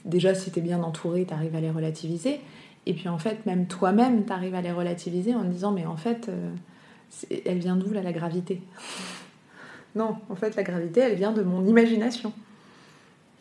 [0.05, 2.41] déjà, si tu es bien entouré, tu arrives à les relativiser.
[2.85, 5.95] Et puis, en fait, même toi-même, tu arrives à les relativiser en disant, mais en
[5.95, 6.29] fait,
[7.45, 8.61] elle vient d'où, là, la gravité?
[9.95, 12.33] Non, en fait, la gravité, elle vient de mon imagination.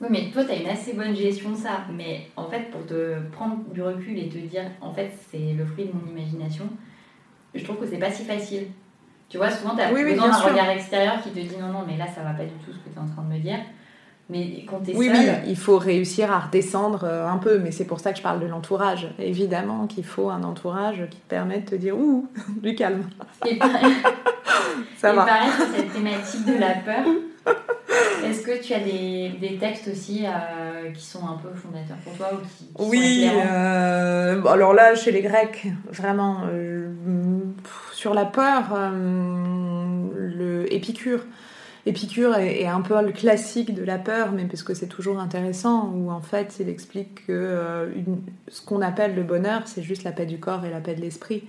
[0.03, 1.85] Oui, mais toi, tu as une assez bonne gestion de ça.
[1.97, 5.65] Mais en fait, pour te prendre du recul et te dire, en fait, c'est le
[5.65, 6.65] fruit de mon imagination,
[7.55, 8.67] je trouve que c'est pas si facile.
[9.29, 11.97] Tu vois, souvent, tu as besoin d'un regard extérieur qui te dit non, non, mais
[11.97, 13.61] là, ça va pas du tout ce que tu es en train de me dire.
[14.29, 17.71] Mais quand tu es oui, oui, il faut réussir à redescendre euh, un peu, mais
[17.71, 19.09] c'est pour ça que je parle de l'entourage.
[19.19, 22.29] Évidemment qu'il faut un entourage qui te permette de te dire ouh,
[22.63, 23.05] du calme.
[23.47, 23.93] Et pareil,
[24.97, 25.25] ça et va.
[25.25, 27.05] pareil sur cette thématique de la peur.
[28.25, 32.15] Est-ce que tu as des, des textes aussi euh, qui sont un peu fondateurs pour
[32.15, 36.91] toi ou qui, Oui, euh, alors là, chez les Grecs, vraiment, euh,
[37.93, 38.93] sur la peur,
[40.15, 41.21] le Épicure.
[41.85, 45.91] Épicure est, un peu le classique de la peur, mais parce que c'est toujours intéressant,
[45.93, 47.91] où en fait il explique que
[48.47, 51.01] ce qu'on appelle le bonheur, c'est juste la paix du corps et la paix de
[51.01, 51.43] l'esprit.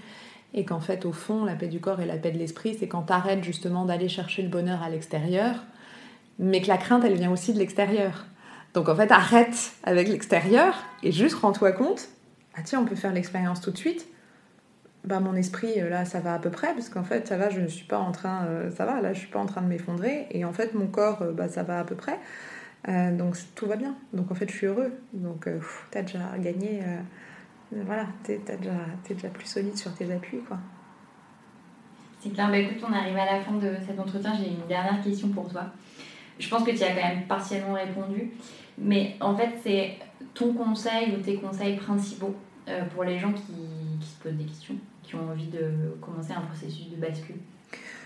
[0.55, 2.87] Et qu'en fait, au fond, la paix du corps et la paix de l'esprit, c'est
[2.87, 5.55] quand tu arrêtes justement d'aller chercher le bonheur à l'extérieur
[6.39, 8.25] mais que la crainte, elle vient aussi de l'extérieur.
[8.73, 12.09] Donc en fait, arrête avec l'extérieur et juste rends-toi compte,
[12.55, 14.07] ah tiens, on peut faire l'expérience tout de suite.
[15.05, 17.49] Bah mon esprit, euh, là, ça va à peu près, parce qu'en fait, ça va,
[17.49, 19.61] je ne suis pas en train, euh, ça va, là, je suis pas en train
[19.61, 22.19] de m'effondrer, et en fait, mon corps, euh, bah, ça va à peu près.
[22.87, 23.95] donc tout va bien.
[24.13, 24.91] Donc en fait, je suis heureux.
[25.13, 25.47] Donc
[25.91, 26.81] tu as déjà gagné,
[27.71, 30.57] voilà, tu es, es déjà plus solide sur tes appuis, quoi.
[32.21, 35.01] C'est clair, bah, écoute, on arrive à la fin de cet entretien, j'ai une dernière
[35.03, 35.65] question pour toi.
[36.39, 38.31] Je pense que tu as quand même partiellement répondu.
[38.77, 39.97] Mais en fait, c'est
[40.33, 42.35] ton conseil ou tes conseils principaux
[42.67, 46.41] euh, pour les gens qui, se posent des questions, qui ont envie de commencer un
[46.41, 47.37] processus de bascule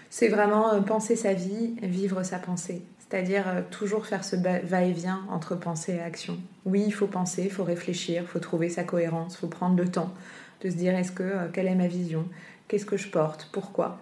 [0.09, 2.83] C'est vraiment euh, penser sa vie, vivre sa pensée.
[2.99, 6.37] C'est-à-dire euh, toujours faire ce va-et-vient entre pensée et action.
[6.65, 9.77] Oui, il faut penser, il faut réfléchir, il faut trouver sa cohérence, il faut prendre
[9.77, 10.13] le temps
[10.61, 12.27] de se dire est-ce que quelle est ma vision,
[12.67, 13.99] qu'est-ce que je porte, pourquoi?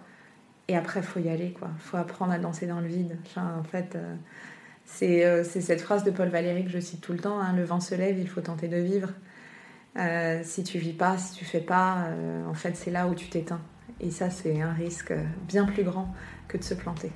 [0.68, 1.68] Et après, il faut y aller, quoi.
[1.76, 3.16] Il faut apprendre à danser dans le vide.
[3.26, 4.14] Enfin, en fait, euh,
[5.02, 7.64] euh, c'est cette phrase de Paul Valéry que je cite tout le temps hein, le
[7.64, 9.10] vent se lève, il faut tenter de vivre.
[9.96, 12.08] Euh, si tu vis pas, si tu fais pas,
[12.48, 13.60] en fait, c'est là où tu t'éteins.
[14.00, 15.14] Et ça, c'est un risque
[15.48, 16.12] bien plus grand
[16.48, 17.12] que de se planter.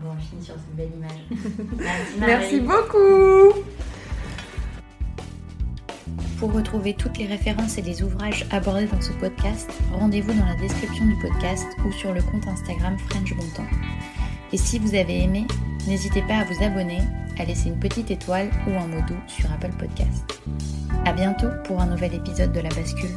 [0.00, 1.10] Bon, on finit sur cette belle image.
[1.76, 3.62] Merci, Merci beaucoup.
[6.38, 10.54] Pour retrouver toutes les références et les ouvrages abordés dans ce podcast, rendez-vous dans la
[10.54, 13.70] description du podcast ou sur le compte Instagram French Bontemps.
[14.52, 15.46] Et si vous avez aimé,
[15.86, 17.00] n'hésitez pas à vous abonner,
[17.38, 20.40] à laisser une petite étoile ou un mot doux sur Apple Podcast.
[21.04, 23.16] À bientôt pour un nouvel épisode de La Bascule.